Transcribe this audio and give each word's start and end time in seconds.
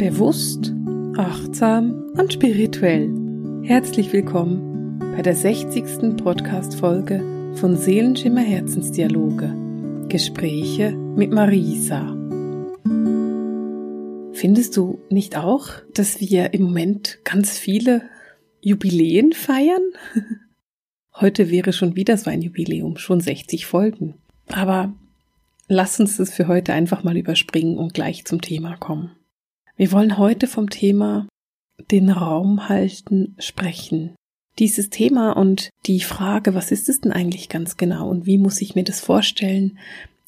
Bewusst, 0.00 0.72
achtsam 1.18 2.10
und 2.16 2.32
spirituell. 2.32 3.10
Herzlich 3.64 4.10
willkommen 4.14 4.98
bei 5.14 5.20
der 5.20 5.36
60. 5.36 6.16
Podcast-Folge 6.16 7.52
von 7.56 7.76
Seelenschimmer 7.76 8.40
Herzensdialoge. 8.40 9.54
Gespräche 10.08 10.92
mit 10.92 11.32
Marisa. 11.32 12.16
Findest 14.32 14.78
du 14.78 14.98
nicht 15.10 15.36
auch, 15.36 15.68
dass 15.92 16.18
wir 16.18 16.54
im 16.54 16.62
Moment 16.62 17.18
ganz 17.24 17.58
viele 17.58 18.00
Jubiläen 18.62 19.34
feiern? 19.34 19.82
Heute 21.14 21.50
wäre 21.50 21.74
schon 21.74 21.94
wieder 21.94 22.16
so 22.16 22.30
ein 22.30 22.40
Jubiläum, 22.40 22.96
schon 22.96 23.20
60 23.20 23.66
Folgen. 23.66 24.14
Aber 24.48 24.94
lass 25.68 26.00
uns 26.00 26.16
das 26.16 26.32
für 26.32 26.48
heute 26.48 26.72
einfach 26.72 27.04
mal 27.04 27.18
überspringen 27.18 27.76
und 27.76 27.92
gleich 27.92 28.24
zum 28.24 28.40
Thema 28.40 28.78
kommen. 28.78 29.10
Wir 29.80 29.92
wollen 29.92 30.18
heute 30.18 30.46
vom 30.46 30.68
Thema 30.68 31.26
den 31.90 32.10
Raum 32.10 32.68
halten 32.68 33.34
sprechen. 33.38 34.14
Dieses 34.58 34.90
Thema 34.90 35.34
und 35.34 35.70
die 35.86 36.02
Frage, 36.02 36.52
was 36.52 36.70
ist 36.70 36.90
es 36.90 37.00
denn 37.00 37.12
eigentlich 37.12 37.48
ganz 37.48 37.78
genau 37.78 38.10
und 38.10 38.26
wie 38.26 38.36
muss 38.36 38.60
ich 38.60 38.74
mir 38.74 38.84
das 38.84 39.00
vorstellen, 39.00 39.78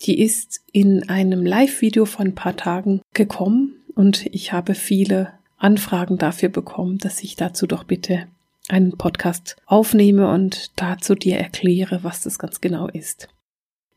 die 0.06 0.22
ist 0.22 0.62
in 0.72 1.06
einem 1.10 1.44
Live-Video 1.44 2.06
vor 2.06 2.24
ein 2.24 2.34
paar 2.34 2.56
Tagen 2.56 3.02
gekommen 3.12 3.74
und 3.94 4.24
ich 4.32 4.54
habe 4.54 4.74
viele 4.74 5.34
Anfragen 5.58 6.16
dafür 6.16 6.48
bekommen, 6.48 6.96
dass 6.96 7.22
ich 7.22 7.36
dazu 7.36 7.66
doch 7.66 7.84
bitte 7.84 8.28
einen 8.70 8.96
Podcast 8.96 9.56
aufnehme 9.66 10.32
und 10.32 10.70
dazu 10.76 11.14
dir 11.14 11.36
erkläre, 11.36 12.02
was 12.02 12.22
das 12.22 12.38
ganz 12.38 12.62
genau 12.62 12.88
ist. 12.88 13.28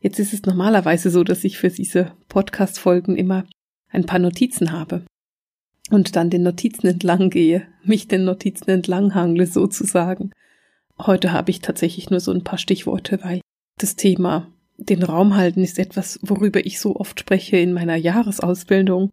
Jetzt 0.00 0.18
ist 0.18 0.34
es 0.34 0.42
normalerweise 0.42 1.08
so, 1.08 1.24
dass 1.24 1.44
ich 1.44 1.56
für 1.56 1.70
diese 1.70 2.12
Podcast-Folgen 2.28 3.16
immer 3.16 3.46
ein 3.88 4.04
paar 4.04 4.18
Notizen 4.18 4.72
habe 4.72 5.05
und 5.90 6.16
dann 6.16 6.30
den 6.30 6.42
Notizen 6.42 6.86
entlang 6.86 7.30
gehe, 7.30 7.66
mich 7.84 8.08
den 8.08 8.24
Notizen 8.24 8.70
entlang 8.70 9.14
hangle 9.14 9.46
sozusagen. 9.46 10.32
Heute 10.98 11.32
habe 11.32 11.50
ich 11.50 11.60
tatsächlich 11.60 12.10
nur 12.10 12.20
so 12.20 12.32
ein 12.32 12.44
paar 12.44 12.58
Stichworte, 12.58 13.22
weil 13.22 13.40
das 13.78 13.96
Thema 13.96 14.52
den 14.78 15.02
Raum 15.02 15.36
halten 15.36 15.62
ist 15.62 15.78
etwas, 15.78 16.18
worüber 16.22 16.64
ich 16.64 16.80
so 16.80 16.96
oft 16.96 17.20
spreche 17.20 17.56
in 17.56 17.72
meiner 17.72 17.96
Jahresausbildung 17.96 19.12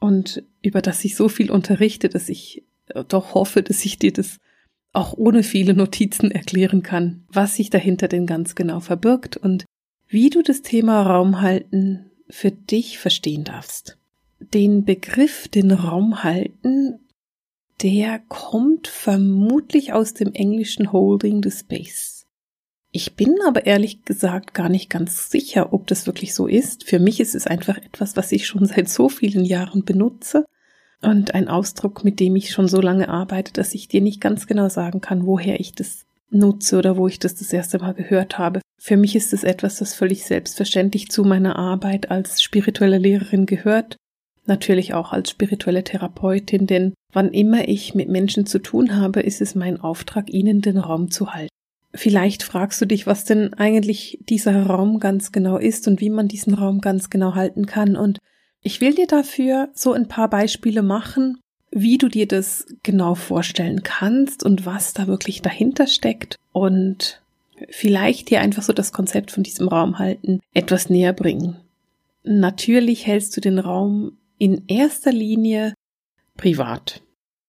und 0.00 0.42
über 0.62 0.82
das 0.82 1.04
ich 1.04 1.14
so 1.14 1.28
viel 1.28 1.50
unterrichte, 1.50 2.08
dass 2.08 2.28
ich 2.28 2.64
doch 3.08 3.34
hoffe, 3.34 3.62
dass 3.62 3.84
ich 3.84 3.98
dir 3.98 4.12
das 4.12 4.38
auch 4.92 5.12
ohne 5.16 5.42
viele 5.42 5.74
Notizen 5.74 6.30
erklären 6.30 6.82
kann, 6.82 7.24
was 7.28 7.56
sich 7.56 7.70
dahinter 7.70 8.08
denn 8.08 8.26
ganz 8.26 8.54
genau 8.54 8.80
verbirgt 8.80 9.36
und 9.36 9.66
wie 10.08 10.30
du 10.30 10.42
das 10.42 10.62
Thema 10.62 11.02
Raum 11.02 11.40
halten 11.42 12.10
für 12.30 12.50
dich 12.50 12.98
verstehen 12.98 13.44
darfst 13.44 13.98
den 14.40 14.84
Begriff 14.84 15.48
den 15.48 15.70
Raum 15.72 16.22
halten, 16.22 17.00
der 17.82 18.18
kommt 18.28 18.88
vermutlich 18.88 19.92
aus 19.92 20.14
dem 20.14 20.32
englischen 20.32 20.92
Holding 20.92 21.42
the 21.42 21.50
Space. 21.50 22.26
Ich 22.90 23.14
bin 23.14 23.36
aber 23.46 23.66
ehrlich 23.66 24.04
gesagt 24.04 24.54
gar 24.54 24.68
nicht 24.68 24.88
ganz 24.88 25.30
sicher, 25.30 25.72
ob 25.72 25.86
das 25.86 26.06
wirklich 26.06 26.34
so 26.34 26.46
ist. 26.46 26.84
Für 26.84 26.98
mich 26.98 27.20
ist 27.20 27.34
es 27.34 27.46
einfach 27.46 27.76
etwas, 27.76 28.16
was 28.16 28.32
ich 28.32 28.46
schon 28.46 28.66
seit 28.66 28.88
so 28.88 29.08
vielen 29.08 29.44
Jahren 29.44 29.84
benutze 29.84 30.44
und 31.00 31.34
ein 31.34 31.48
Ausdruck, 31.48 32.02
mit 32.02 32.18
dem 32.18 32.34
ich 32.34 32.50
schon 32.50 32.66
so 32.66 32.80
lange 32.80 33.08
arbeite, 33.08 33.52
dass 33.52 33.74
ich 33.74 33.88
dir 33.88 34.00
nicht 34.00 34.20
ganz 34.20 34.46
genau 34.46 34.68
sagen 34.68 35.00
kann, 35.00 35.26
woher 35.26 35.60
ich 35.60 35.72
das 35.72 36.06
nutze 36.30 36.78
oder 36.78 36.96
wo 36.96 37.06
ich 37.06 37.18
das 37.18 37.34
das 37.36 37.52
erste 37.52 37.78
Mal 37.78 37.94
gehört 37.94 38.38
habe. 38.38 38.60
Für 38.78 38.96
mich 38.96 39.14
ist 39.16 39.32
es 39.32 39.44
etwas, 39.44 39.76
das 39.76 39.94
völlig 39.94 40.24
selbstverständlich 40.24 41.08
zu 41.08 41.24
meiner 41.24 41.56
Arbeit 41.56 42.10
als 42.10 42.42
spirituelle 42.42 42.98
Lehrerin 42.98 43.46
gehört 43.46 43.96
natürlich 44.48 44.94
auch 44.94 45.12
als 45.12 45.30
spirituelle 45.30 45.84
Therapeutin, 45.84 46.66
denn 46.66 46.94
wann 47.12 47.32
immer 47.32 47.68
ich 47.68 47.94
mit 47.94 48.08
Menschen 48.08 48.46
zu 48.46 48.58
tun 48.58 48.96
habe, 48.96 49.20
ist 49.20 49.40
es 49.40 49.54
mein 49.54 49.80
Auftrag, 49.80 50.30
ihnen 50.30 50.60
den 50.60 50.78
Raum 50.78 51.10
zu 51.10 51.32
halten. 51.32 51.52
Vielleicht 51.94 52.42
fragst 52.42 52.80
du 52.80 52.86
dich, 52.86 53.06
was 53.06 53.24
denn 53.24 53.54
eigentlich 53.54 54.18
dieser 54.28 54.66
Raum 54.66 55.00
ganz 55.00 55.32
genau 55.32 55.56
ist 55.56 55.88
und 55.88 56.00
wie 56.00 56.10
man 56.10 56.28
diesen 56.28 56.54
Raum 56.54 56.80
ganz 56.80 57.08
genau 57.08 57.34
halten 57.34 57.66
kann. 57.66 57.96
Und 57.96 58.18
ich 58.62 58.80
will 58.80 58.94
dir 58.94 59.06
dafür 59.06 59.70
so 59.72 59.92
ein 59.92 60.08
paar 60.08 60.28
Beispiele 60.28 60.82
machen, 60.82 61.38
wie 61.70 61.98
du 61.98 62.08
dir 62.08 62.26
das 62.26 62.66
genau 62.82 63.14
vorstellen 63.14 63.82
kannst 63.82 64.44
und 64.44 64.66
was 64.66 64.92
da 64.92 65.06
wirklich 65.06 65.42
dahinter 65.42 65.86
steckt 65.86 66.36
und 66.52 67.22
vielleicht 67.70 68.30
dir 68.30 68.40
einfach 68.40 68.62
so 68.62 68.72
das 68.72 68.92
Konzept 68.92 69.30
von 69.30 69.42
diesem 69.42 69.68
Raum 69.68 69.98
halten 69.98 70.40
etwas 70.54 70.90
näher 70.90 71.12
bringen. 71.12 71.56
Natürlich 72.24 73.06
hältst 73.06 73.36
du 73.36 73.40
den 73.40 73.58
Raum 73.58 74.17
in 74.38 74.64
erster 74.68 75.12
Linie 75.12 75.74
privat. 76.36 77.02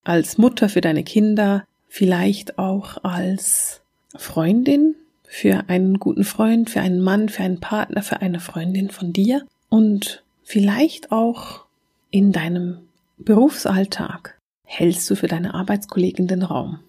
Als 0.03 0.38
Mutter 0.38 0.69
für 0.69 0.81
deine 0.81 1.03
Kinder, 1.03 1.66
vielleicht 1.88 2.57
auch 2.57 3.03
als 3.03 3.81
Freundin 4.16 4.95
für 5.23 5.69
einen 5.69 5.99
guten 5.99 6.23
Freund, 6.23 6.69
für 6.69 6.81
einen 6.81 7.01
Mann, 7.01 7.29
für 7.29 7.44
einen 7.44 7.59
Partner, 7.59 8.01
für 8.01 8.22
eine 8.22 8.39
Freundin 8.39 8.89
von 8.89 9.13
dir 9.13 9.45
und 9.69 10.23
vielleicht 10.44 11.11
auch 11.11 11.66
in 12.09 12.31
deinem 12.31 12.79
Berufsalltag 13.17 14.39
hältst 14.63 15.09
du 15.09 15.16
für 15.16 15.28
deine 15.28 15.53
Arbeitskollegen 15.53 16.28
den 16.28 16.44
Raum. 16.44 16.79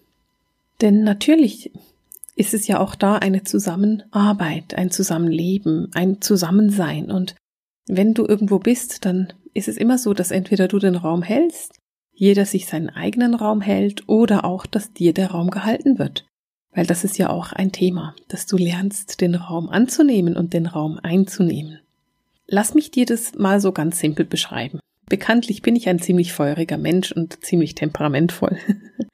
Denn 0.81 1.03
natürlich 1.03 1.71
ist 2.35 2.53
es 2.53 2.67
ja 2.67 2.79
auch 2.79 2.95
da 2.95 3.17
eine 3.17 3.43
Zusammenarbeit, 3.43 4.73
ein 4.73 4.89
Zusammenleben, 4.89 5.89
ein 5.93 6.21
Zusammensein. 6.21 7.11
Und 7.11 7.35
wenn 7.87 8.13
du 8.13 8.25
irgendwo 8.25 8.59
bist, 8.59 9.05
dann 9.05 9.33
ist 9.53 9.67
es 9.67 9.77
immer 9.77 9.97
so, 9.97 10.13
dass 10.13 10.31
entweder 10.31 10.67
du 10.67 10.79
den 10.79 10.95
Raum 10.95 11.23
hältst, 11.23 11.79
jeder 12.13 12.45
sich 12.45 12.67
seinen 12.67 12.89
eigenen 12.89 13.33
Raum 13.33 13.61
hält 13.61 14.07
oder 14.07 14.45
auch, 14.45 14.65
dass 14.65 14.93
dir 14.93 15.13
der 15.13 15.31
Raum 15.31 15.49
gehalten 15.49 15.97
wird. 15.97 16.25
Weil 16.73 16.85
das 16.85 17.03
ist 17.03 17.17
ja 17.17 17.29
auch 17.29 17.51
ein 17.51 17.71
Thema, 17.71 18.15
dass 18.27 18.45
du 18.45 18.57
lernst, 18.57 19.19
den 19.21 19.35
Raum 19.35 19.69
anzunehmen 19.69 20.37
und 20.37 20.53
den 20.53 20.67
Raum 20.67 20.99
einzunehmen. 21.01 21.79
Lass 22.47 22.73
mich 22.73 22.91
dir 22.91 23.05
das 23.05 23.35
mal 23.35 23.59
so 23.59 23.71
ganz 23.71 23.99
simpel 23.99 24.25
beschreiben. 24.25 24.79
Bekanntlich 25.09 25.61
bin 25.61 25.75
ich 25.75 25.89
ein 25.89 25.99
ziemlich 25.99 26.31
feuriger 26.31 26.77
Mensch 26.77 27.11
und 27.11 27.43
ziemlich 27.43 27.75
temperamentvoll. 27.75 28.57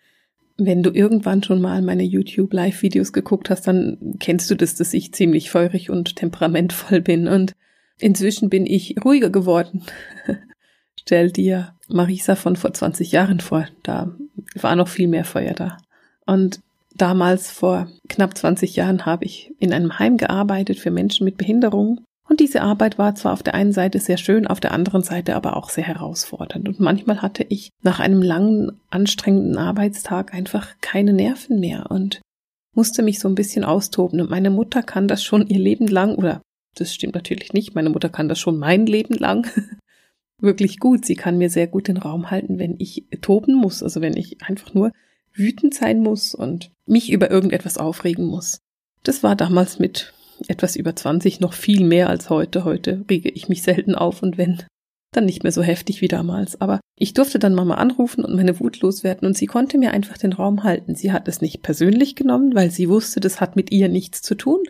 Wenn 0.57 0.83
du 0.83 0.91
irgendwann 0.91 1.44
schon 1.44 1.61
mal 1.61 1.81
meine 1.81 2.03
YouTube 2.03 2.51
Live-Videos 2.51 3.13
geguckt 3.13 3.50
hast, 3.50 3.67
dann 3.67 4.16
kennst 4.19 4.50
du 4.50 4.56
das, 4.56 4.75
dass 4.75 4.94
ich 4.94 5.13
ziemlich 5.13 5.50
feurig 5.50 5.89
und 5.89 6.16
temperamentvoll 6.16 7.01
bin 7.01 7.27
und 7.27 7.53
Inzwischen 7.99 8.49
bin 8.49 8.65
ich 8.65 8.95
ruhiger 9.03 9.29
geworden. 9.29 9.83
Stell 10.99 11.31
dir 11.31 11.73
Marisa 11.87 12.35
von 12.35 12.55
vor 12.55 12.73
20 12.73 13.11
Jahren 13.11 13.39
vor. 13.39 13.67
Da 13.83 14.15
war 14.55 14.75
noch 14.75 14.87
viel 14.87 15.07
mehr 15.07 15.25
Feuer 15.25 15.53
da. 15.53 15.77
Und 16.25 16.59
damals 16.95 17.49
vor 17.49 17.87
knapp 18.09 18.37
20 18.37 18.75
Jahren 18.75 19.05
habe 19.05 19.25
ich 19.25 19.53
in 19.59 19.73
einem 19.73 19.99
Heim 19.99 20.17
gearbeitet 20.17 20.79
für 20.79 20.91
Menschen 20.91 21.25
mit 21.25 21.37
Behinderung. 21.37 22.01
Und 22.29 22.41
diese 22.41 22.61
Arbeit 22.61 22.97
war 22.97 23.15
zwar 23.15 23.33
auf 23.33 23.41
der 23.41 23.55
einen 23.55 23.71
Seite 23.71 23.99
sehr 23.99 24.17
schön, 24.17 24.47
auf 24.47 24.59
der 24.59 24.73
anderen 24.73 25.01
Seite 25.01 25.35
aber 25.35 25.55
auch 25.55 25.69
sehr 25.69 25.85
herausfordernd. 25.85 26.67
Und 26.67 26.79
manchmal 26.79 27.21
hatte 27.21 27.45
ich 27.47 27.69
nach 27.83 27.99
einem 28.01 28.21
langen, 28.21 28.81
anstrengenden 28.89 29.57
Arbeitstag 29.57 30.33
einfach 30.33 30.75
keine 30.81 31.13
Nerven 31.13 31.59
mehr 31.61 31.89
und 31.89 32.21
musste 32.75 33.01
mich 33.01 33.19
so 33.19 33.29
ein 33.29 33.35
bisschen 33.35 33.63
austoben. 33.63 34.19
Und 34.19 34.29
meine 34.29 34.49
Mutter 34.49 34.83
kann 34.83 35.07
das 35.07 35.23
schon 35.23 35.47
ihr 35.47 35.59
Leben 35.59 35.87
lang 35.87 36.15
oder 36.15 36.41
das 36.79 36.93
stimmt 36.93 37.15
natürlich 37.15 37.53
nicht. 37.53 37.75
Meine 37.75 37.89
Mutter 37.89 38.09
kann 38.09 38.29
das 38.29 38.39
schon 38.39 38.57
mein 38.57 38.85
Leben 38.85 39.15
lang 39.15 39.47
wirklich 40.41 40.79
gut. 40.79 41.05
Sie 41.05 41.15
kann 41.15 41.38
mir 41.38 41.49
sehr 41.49 41.67
gut 41.67 41.88
den 41.88 41.97
Raum 41.97 42.31
halten, 42.31 42.59
wenn 42.59 42.75
ich 42.79 43.05
toben 43.21 43.55
muss, 43.55 43.83
also 43.83 44.01
wenn 44.01 44.15
ich 44.15 44.41
einfach 44.43 44.73
nur 44.73 44.91
wütend 45.33 45.73
sein 45.73 46.01
muss 46.01 46.33
und 46.33 46.71
mich 46.85 47.11
über 47.11 47.29
irgendetwas 47.29 47.77
aufregen 47.77 48.25
muss. 48.25 48.59
Das 49.03 49.23
war 49.23 49.35
damals 49.35 49.79
mit 49.79 50.13
etwas 50.47 50.75
über 50.75 50.95
20 50.95 51.39
noch 51.39 51.53
viel 51.53 51.83
mehr 51.83 52.09
als 52.09 52.29
heute. 52.29 52.63
Heute 52.63 53.03
rege 53.09 53.29
ich 53.29 53.49
mich 53.49 53.63
selten 53.63 53.95
auf 53.95 54.21
und 54.21 54.38
wenn, 54.38 54.63
dann 55.13 55.25
nicht 55.25 55.44
mehr 55.44 55.51
so 55.51 55.63
heftig 55.63 56.01
wie 56.01 56.07
damals. 56.07 56.59
Aber 56.62 56.79
ich 56.97 57.13
durfte 57.13 57.39
dann 57.39 57.56
Mama 57.56 57.75
anrufen 57.75 58.24
und 58.24 58.35
meine 58.35 58.59
Wut 58.59 58.81
loswerden 58.81 59.27
und 59.27 59.38
sie 59.38 59.45
konnte 59.45 59.77
mir 59.77 59.91
einfach 59.91 60.18
den 60.18 60.33
Raum 60.33 60.63
halten. 60.63 60.95
Sie 60.95 61.12
hat 61.12 61.27
es 61.27 61.41
nicht 61.41 61.62
persönlich 61.62 62.15
genommen, 62.15 62.56
weil 62.56 62.71
sie 62.71 62.89
wusste, 62.89 63.19
das 63.19 63.39
hat 63.39 63.56
mit 63.56 63.71
ihr 63.71 63.89
nichts 63.89 64.21
zu 64.21 64.35
tun, 64.35 64.62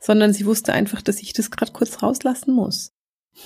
sondern 0.00 0.32
sie 0.32 0.46
wusste 0.46 0.72
einfach, 0.72 1.02
dass 1.02 1.20
ich 1.20 1.32
das 1.32 1.50
gerade 1.50 1.72
kurz 1.72 2.02
rauslassen 2.02 2.54
muss. 2.54 2.92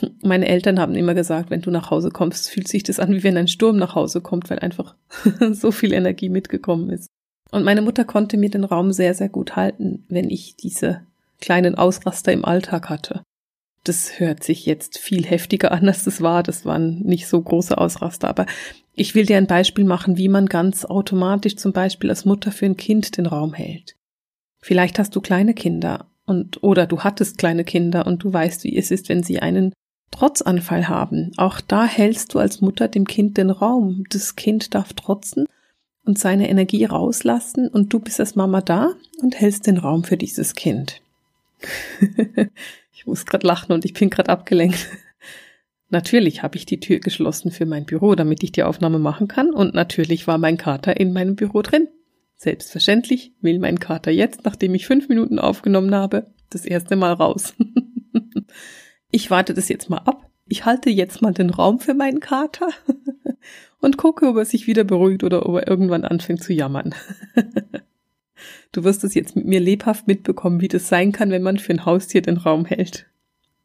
Meine 0.22 0.48
Eltern 0.48 0.78
haben 0.78 0.94
immer 0.94 1.14
gesagt, 1.14 1.50
wenn 1.50 1.60
du 1.60 1.70
nach 1.70 1.90
Hause 1.90 2.10
kommst, 2.10 2.48
fühlt 2.48 2.68
sich 2.68 2.82
das 2.82 3.00
an, 3.00 3.12
wie 3.12 3.22
wenn 3.22 3.36
ein 3.36 3.48
Sturm 3.48 3.76
nach 3.76 3.94
Hause 3.94 4.20
kommt, 4.20 4.48
weil 4.50 4.60
einfach 4.60 4.94
so 5.52 5.72
viel 5.72 5.92
Energie 5.92 6.28
mitgekommen 6.28 6.90
ist. 6.90 7.08
Und 7.50 7.64
meine 7.64 7.82
Mutter 7.82 8.04
konnte 8.04 8.36
mir 8.36 8.50
den 8.50 8.64
Raum 8.64 8.90
sehr, 8.92 9.14
sehr 9.14 9.28
gut 9.28 9.54
halten, 9.54 10.04
wenn 10.08 10.28
ich 10.28 10.56
diese 10.56 11.02
kleinen 11.40 11.76
Ausraster 11.76 12.32
im 12.32 12.44
Alltag 12.44 12.88
hatte. 12.88 13.22
Das 13.84 14.18
hört 14.18 14.42
sich 14.42 14.64
jetzt 14.64 14.98
viel 14.98 15.24
heftiger 15.24 15.70
an, 15.70 15.86
als 15.86 16.04
das 16.04 16.20
war. 16.20 16.42
Das 16.42 16.64
waren 16.64 17.00
nicht 17.00 17.28
so 17.28 17.40
große 17.40 17.76
Ausraster, 17.76 18.28
aber 18.28 18.46
ich 18.94 19.14
will 19.14 19.26
dir 19.26 19.36
ein 19.36 19.46
Beispiel 19.46 19.84
machen, 19.84 20.16
wie 20.16 20.28
man 20.28 20.46
ganz 20.46 20.84
automatisch 20.84 21.56
zum 21.56 21.72
Beispiel 21.72 22.10
als 22.10 22.24
Mutter 22.24 22.50
für 22.50 22.64
ein 22.66 22.76
Kind 22.76 23.18
den 23.18 23.26
Raum 23.26 23.52
hält. 23.52 23.94
Vielleicht 24.62 24.98
hast 24.98 25.14
du 25.14 25.20
kleine 25.20 25.52
Kinder 25.52 26.06
und 26.26 26.62
oder 26.62 26.86
du 26.86 27.00
hattest 27.00 27.38
kleine 27.38 27.64
Kinder 27.64 28.06
und 28.06 28.24
du 28.24 28.32
weißt, 28.32 28.64
wie 28.64 28.76
es 28.76 28.90
ist, 28.90 29.08
wenn 29.08 29.22
sie 29.22 29.40
einen 29.40 29.72
Trotzanfall 30.10 30.88
haben. 30.88 31.32
Auch 31.36 31.60
da 31.60 31.84
hältst 31.86 32.34
du 32.34 32.38
als 32.38 32.60
Mutter 32.60 32.88
dem 32.88 33.06
Kind 33.06 33.36
den 33.36 33.50
Raum. 33.50 34.04
Das 34.10 34.36
Kind 34.36 34.74
darf 34.74 34.92
trotzen 34.92 35.46
und 36.04 36.18
seine 36.18 36.48
Energie 36.48 36.84
rauslassen 36.84 37.68
und 37.68 37.92
du 37.92 37.98
bist 37.98 38.20
als 38.20 38.36
Mama 38.36 38.60
da 38.60 38.92
und 39.22 39.40
hältst 39.40 39.66
den 39.66 39.78
Raum 39.78 40.04
für 40.04 40.16
dieses 40.16 40.54
Kind. 40.54 41.00
ich 42.92 43.06
muss 43.06 43.26
gerade 43.26 43.46
lachen 43.46 43.72
und 43.72 43.84
ich 43.84 43.94
bin 43.94 44.10
gerade 44.10 44.30
abgelenkt. 44.30 44.88
Natürlich 45.90 46.42
habe 46.42 46.56
ich 46.56 46.66
die 46.66 46.80
Tür 46.80 46.98
geschlossen 46.98 47.50
für 47.50 47.66
mein 47.66 47.84
Büro, 47.84 48.14
damit 48.14 48.42
ich 48.42 48.52
die 48.52 48.62
Aufnahme 48.62 48.98
machen 48.98 49.28
kann 49.28 49.50
und 49.50 49.74
natürlich 49.74 50.26
war 50.26 50.38
mein 50.38 50.56
Kater 50.56 50.98
in 50.98 51.12
meinem 51.12 51.36
Büro 51.36 51.62
drin. 51.62 51.88
Selbstverständlich 52.44 53.32
will 53.40 53.58
mein 53.58 53.80
Kater 53.80 54.10
jetzt, 54.10 54.44
nachdem 54.44 54.74
ich 54.74 54.86
fünf 54.86 55.08
Minuten 55.08 55.38
aufgenommen 55.38 55.94
habe, 55.94 56.26
das 56.50 56.66
erste 56.66 56.94
Mal 56.94 57.14
raus. 57.14 57.54
ich 59.10 59.30
warte 59.30 59.54
das 59.54 59.70
jetzt 59.70 59.88
mal 59.88 60.02
ab. 60.04 60.30
Ich 60.46 60.66
halte 60.66 60.90
jetzt 60.90 61.22
mal 61.22 61.32
den 61.32 61.48
Raum 61.48 61.80
für 61.80 61.94
meinen 61.94 62.20
Kater 62.20 62.68
und 63.80 63.96
gucke, 63.96 64.28
ob 64.28 64.36
er 64.36 64.44
sich 64.44 64.66
wieder 64.66 64.84
beruhigt 64.84 65.24
oder 65.24 65.48
ob 65.48 65.54
er 65.54 65.66
irgendwann 65.66 66.04
anfängt 66.04 66.42
zu 66.42 66.52
jammern. 66.52 66.94
du 68.72 68.84
wirst 68.84 69.04
es 69.04 69.14
jetzt 69.14 69.36
mit 69.36 69.46
mir 69.46 69.60
lebhaft 69.60 70.06
mitbekommen, 70.06 70.60
wie 70.60 70.68
das 70.68 70.90
sein 70.90 71.12
kann, 71.12 71.30
wenn 71.30 71.42
man 71.42 71.56
für 71.56 71.72
ein 71.72 71.86
Haustier 71.86 72.20
den 72.20 72.36
Raum 72.36 72.66
hält. 72.66 73.06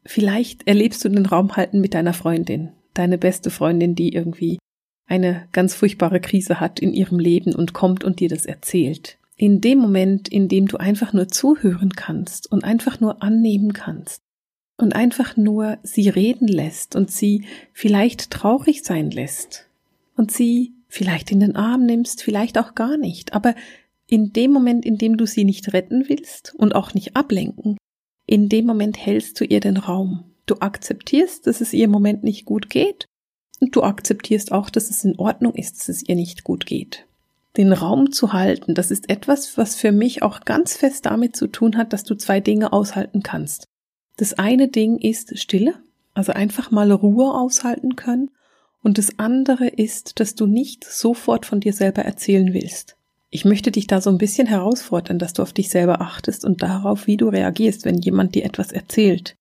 Vielleicht 0.06 0.66
erlebst 0.66 1.04
du 1.04 1.10
den 1.10 1.26
Raum 1.26 1.54
halten 1.54 1.82
mit 1.82 1.92
deiner 1.92 2.14
Freundin, 2.14 2.70
deine 2.94 3.18
beste 3.18 3.50
Freundin, 3.50 3.94
die 3.94 4.14
irgendwie 4.14 4.58
eine 5.10 5.48
ganz 5.52 5.74
furchtbare 5.74 6.20
Krise 6.20 6.60
hat 6.60 6.78
in 6.78 6.92
ihrem 6.92 7.18
Leben 7.18 7.54
und 7.54 7.72
kommt 7.72 8.04
und 8.04 8.20
dir 8.20 8.28
das 8.28 8.46
erzählt. 8.46 9.18
In 9.36 9.60
dem 9.60 9.78
Moment, 9.78 10.28
in 10.28 10.48
dem 10.48 10.68
du 10.68 10.76
einfach 10.76 11.12
nur 11.12 11.28
zuhören 11.28 11.90
kannst 11.90 12.50
und 12.50 12.62
einfach 12.62 13.00
nur 13.00 13.22
annehmen 13.22 13.72
kannst 13.72 14.22
und 14.76 14.94
einfach 14.94 15.36
nur 15.36 15.78
sie 15.82 16.08
reden 16.08 16.46
lässt 16.46 16.94
und 16.94 17.10
sie 17.10 17.44
vielleicht 17.72 18.30
traurig 18.30 18.84
sein 18.84 19.10
lässt 19.10 19.66
und 20.16 20.30
sie 20.30 20.74
vielleicht 20.88 21.32
in 21.32 21.40
den 21.40 21.56
Arm 21.56 21.86
nimmst, 21.86 22.22
vielleicht 22.22 22.56
auch 22.58 22.74
gar 22.74 22.96
nicht, 22.96 23.32
aber 23.32 23.54
in 24.06 24.32
dem 24.32 24.52
Moment, 24.52 24.84
in 24.84 24.98
dem 24.98 25.16
du 25.16 25.26
sie 25.26 25.44
nicht 25.44 25.72
retten 25.72 26.08
willst 26.08 26.54
und 26.56 26.74
auch 26.74 26.94
nicht 26.94 27.16
ablenken, 27.16 27.76
in 28.26 28.48
dem 28.48 28.66
Moment 28.66 29.04
hältst 29.04 29.40
du 29.40 29.44
ihr 29.44 29.60
den 29.60 29.76
Raum. 29.76 30.24
Du 30.46 30.56
akzeptierst, 30.60 31.46
dass 31.46 31.60
es 31.60 31.72
ihr 31.72 31.84
im 31.84 31.90
Moment 31.90 32.22
nicht 32.24 32.44
gut 32.44 32.70
geht 32.70 33.06
und 33.60 33.76
du 33.76 33.82
akzeptierst 33.82 34.52
auch, 34.52 34.70
dass 34.70 34.90
es 34.90 35.04
in 35.04 35.18
Ordnung 35.18 35.54
ist, 35.54 35.78
dass 35.78 35.88
es 35.88 36.08
ihr 36.08 36.16
nicht 36.16 36.44
gut 36.44 36.66
geht. 36.66 37.06
Den 37.56 37.72
Raum 37.72 38.12
zu 38.12 38.32
halten, 38.32 38.74
das 38.74 38.90
ist 38.90 39.10
etwas, 39.10 39.56
was 39.58 39.76
für 39.76 39.92
mich 39.92 40.22
auch 40.22 40.40
ganz 40.40 40.76
fest 40.76 41.06
damit 41.06 41.36
zu 41.36 41.46
tun 41.46 41.76
hat, 41.76 41.92
dass 41.92 42.04
du 42.04 42.14
zwei 42.14 42.40
Dinge 42.40 42.72
aushalten 42.72 43.22
kannst. 43.22 43.64
Das 44.16 44.34
eine 44.34 44.68
Ding 44.68 44.98
ist 44.98 45.38
Stille, 45.38 45.74
also 46.14 46.32
einfach 46.32 46.70
mal 46.70 46.90
Ruhe 46.92 47.34
aushalten 47.34 47.96
können. 47.96 48.30
Und 48.82 48.98
das 48.98 49.18
andere 49.18 49.66
ist, 49.66 50.20
dass 50.20 50.34
du 50.34 50.46
nicht 50.46 50.84
sofort 50.84 51.44
von 51.44 51.60
dir 51.60 51.72
selber 51.72 52.02
erzählen 52.02 52.54
willst. 52.54 52.96
Ich 53.30 53.44
möchte 53.44 53.70
dich 53.70 53.86
da 53.86 54.00
so 54.00 54.10
ein 54.10 54.18
bisschen 54.18 54.46
herausfordern, 54.46 55.18
dass 55.18 55.32
du 55.32 55.42
auf 55.42 55.52
dich 55.52 55.68
selber 55.68 56.00
achtest 56.00 56.44
und 56.44 56.62
darauf, 56.62 57.06
wie 57.06 57.16
du 57.16 57.28
reagierst, 57.28 57.84
wenn 57.84 57.98
jemand 57.98 58.34
dir 58.34 58.44
etwas 58.44 58.72
erzählt. 58.72 59.36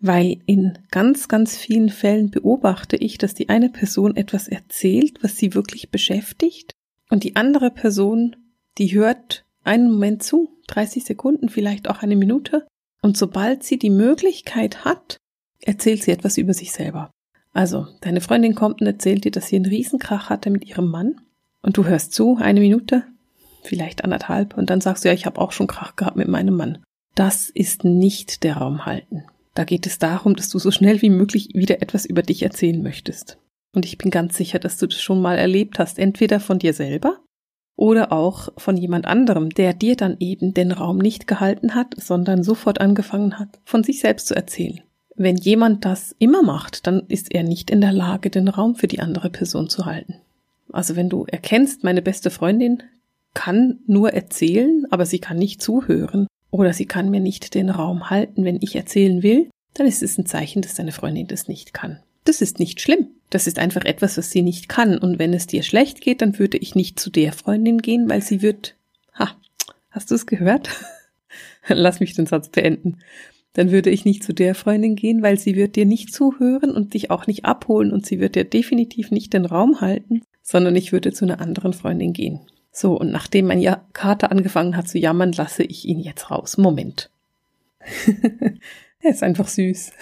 Weil 0.00 0.38
in 0.46 0.78
ganz, 0.90 1.28
ganz 1.28 1.56
vielen 1.56 1.88
Fällen 1.88 2.30
beobachte 2.30 2.96
ich, 2.96 3.18
dass 3.18 3.34
die 3.34 3.48
eine 3.48 3.70
Person 3.70 4.16
etwas 4.16 4.48
erzählt, 4.48 5.22
was 5.22 5.36
sie 5.36 5.54
wirklich 5.54 5.90
beschäftigt, 5.90 6.72
und 7.08 7.24
die 7.24 7.36
andere 7.36 7.70
Person, 7.70 8.36
die 8.78 8.94
hört 8.94 9.44
einen 9.64 9.90
Moment 9.90 10.22
zu, 10.22 10.50
30 10.68 11.04
Sekunden, 11.04 11.48
vielleicht 11.48 11.88
auch 11.88 12.02
eine 12.02 12.16
Minute, 12.16 12.66
und 13.00 13.16
sobald 13.16 13.62
sie 13.62 13.78
die 13.78 13.90
Möglichkeit 13.90 14.84
hat, 14.84 15.16
erzählt 15.60 16.02
sie 16.02 16.10
etwas 16.10 16.36
über 16.38 16.52
sich 16.52 16.72
selber. 16.72 17.10
Also, 17.52 17.86
deine 18.00 18.20
Freundin 18.20 18.54
kommt 18.54 18.80
und 18.80 18.86
erzählt 18.86 19.24
dir, 19.24 19.30
dass 19.30 19.46
sie 19.46 19.56
einen 19.56 19.66
Riesenkrach 19.66 20.28
hatte 20.28 20.50
mit 20.50 20.66
ihrem 20.66 20.90
Mann, 20.90 21.20
und 21.62 21.76
du 21.76 21.84
hörst 21.84 22.12
zu, 22.12 22.36
eine 22.36 22.60
Minute, 22.60 23.04
vielleicht 23.62 24.04
anderthalb, 24.04 24.56
und 24.56 24.68
dann 24.70 24.80
sagst 24.80 25.04
du, 25.04 25.08
ja, 25.08 25.14
ich 25.14 25.26
habe 25.26 25.40
auch 25.40 25.52
schon 25.52 25.66
Krach 25.66 25.96
gehabt 25.96 26.16
mit 26.16 26.28
meinem 26.28 26.54
Mann. 26.54 26.78
Das 27.14 27.48
ist 27.48 27.84
nicht 27.84 28.44
der 28.44 28.58
Raum 28.58 28.84
halten. 28.84 29.24
Da 29.56 29.64
geht 29.64 29.86
es 29.86 29.98
darum, 29.98 30.36
dass 30.36 30.50
du 30.50 30.58
so 30.58 30.70
schnell 30.70 31.00
wie 31.00 31.08
möglich 31.08 31.48
wieder 31.54 31.80
etwas 31.80 32.04
über 32.04 32.20
dich 32.20 32.42
erzählen 32.42 32.82
möchtest. 32.82 33.38
Und 33.72 33.86
ich 33.86 33.96
bin 33.96 34.10
ganz 34.10 34.36
sicher, 34.36 34.58
dass 34.58 34.76
du 34.76 34.86
das 34.86 35.00
schon 35.00 35.22
mal 35.22 35.38
erlebt 35.38 35.78
hast, 35.78 35.98
entweder 35.98 36.40
von 36.40 36.58
dir 36.58 36.74
selber 36.74 37.20
oder 37.74 38.12
auch 38.12 38.50
von 38.58 38.76
jemand 38.76 39.06
anderem, 39.06 39.48
der 39.48 39.72
dir 39.72 39.96
dann 39.96 40.18
eben 40.20 40.52
den 40.52 40.72
Raum 40.72 40.98
nicht 40.98 41.26
gehalten 41.26 41.74
hat, 41.74 41.94
sondern 41.96 42.42
sofort 42.42 42.82
angefangen 42.82 43.38
hat, 43.38 43.58
von 43.64 43.82
sich 43.82 44.00
selbst 44.00 44.26
zu 44.26 44.36
erzählen. 44.36 44.82
Wenn 45.14 45.36
jemand 45.36 45.86
das 45.86 46.14
immer 46.18 46.42
macht, 46.42 46.86
dann 46.86 47.04
ist 47.08 47.32
er 47.34 47.42
nicht 47.42 47.70
in 47.70 47.80
der 47.80 47.92
Lage, 47.92 48.28
den 48.28 48.48
Raum 48.48 48.74
für 48.74 48.88
die 48.88 49.00
andere 49.00 49.30
Person 49.30 49.70
zu 49.70 49.86
halten. 49.86 50.16
Also 50.70 50.96
wenn 50.96 51.08
du 51.08 51.24
erkennst, 51.24 51.82
meine 51.82 52.02
beste 52.02 52.28
Freundin 52.28 52.82
kann 53.32 53.78
nur 53.86 54.12
erzählen, 54.12 54.84
aber 54.90 55.06
sie 55.06 55.18
kann 55.18 55.38
nicht 55.38 55.62
zuhören, 55.62 56.26
oder 56.50 56.72
sie 56.72 56.86
kann 56.86 57.10
mir 57.10 57.20
nicht 57.20 57.54
den 57.54 57.70
Raum 57.70 58.10
halten, 58.10 58.44
wenn 58.44 58.58
ich 58.60 58.76
erzählen 58.76 59.22
will, 59.22 59.50
dann 59.74 59.86
ist 59.86 60.02
es 60.02 60.16
ein 60.18 60.26
Zeichen, 60.26 60.62
dass 60.62 60.74
deine 60.74 60.92
Freundin 60.92 61.26
das 61.26 61.48
nicht 61.48 61.74
kann. 61.74 62.00
Das 62.24 62.40
ist 62.40 62.58
nicht 62.58 62.80
schlimm. 62.80 63.08
Das 63.30 63.46
ist 63.46 63.58
einfach 63.58 63.84
etwas, 63.84 64.16
was 64.16 64.30
sie 64.30 64.42
nicht 64.42 64.68
kann. 64.68 64.98
Und 64.98 65.18
wenn 65.18 65.32
es 65.32 65.46
dir 65.46 65.62
schlecht 65.62 66.00
geht, 66.00 66.22
dann 66.22 66.38
würde 66.38 66.58
ich 66.58 66.74
nicht 66.74 66.98
zu 66.98 67.10
der 67.10 67.32
Freundin 67.32 67.78
gehen, 67.78 68.08
weil 68.08 68.22
sie 68.22 68.42
wird, 68.42 68.76
ha, 69.14 69.36
hast 69.90 70.10
du 70.10 70.14
es 70.14 70.26
gehört? 70.26 70.70
Lass 71.68 72.00
mich 72.00 72.14
den 72.14 72.26
Satz 72.26 72.48
beenden. 72.48 72.98
Dann 73.52 73.70
würde 73.70 73.90
ich 73.90 74.04
nicht 74.04 74.22
zu 74.22 74.32
der 74.32 74.54
Freundin 74.54 74.96
gehen, 74.96 75.22
weil 75.22 75.38
sie 75.38 75.56
wird 75.56 75.76
dir 75.76 75.86
nicht 75.86 76.12
zuhören 76.12 76.70
und 76.70 76.94
dich 76.94 77.10
auch 77.10 77.26
nicht 77.26 77.44
abholen 77.44 77.92
und 77.92 78.04
sie 78.04 78.20
wird 78.20 78.34
dir 78.34 78.44
definitiv 78.44 79.10
nicht 79.10 79.32
den 79.32 79.46
Raum 79.46 79.80
halten, 79.80 80.22
sondern 80.42 80.76
ich 80.76 80.92
würde 80.92 81.12
zu 81.12 81.24
einer 81.24 81.40
anderen 81.40 81.72
Freundin 81.72 82.12
gehen. 82.12 82.40
So, 82.78 82.92
und 82.92 83.10
nachdem 83.10 83.46
mein 83.46 83.64
Kater 83.94 84.30
angefangen 84.30 84.76
hat 84.76 84.86
zu 84.86 84.98
jammern, 84.98 85.32
lasse 85.32 85.62
ich 85.62 85.86
ihn 85.86 85.98
jetzt 85.98 86.30
raus. 86.30 86.58
Moment. 86.58 87.08
er 89.00 89.10
ist 89.10 89.22
einfach 89.22 89.48
süß. 89.48 89.92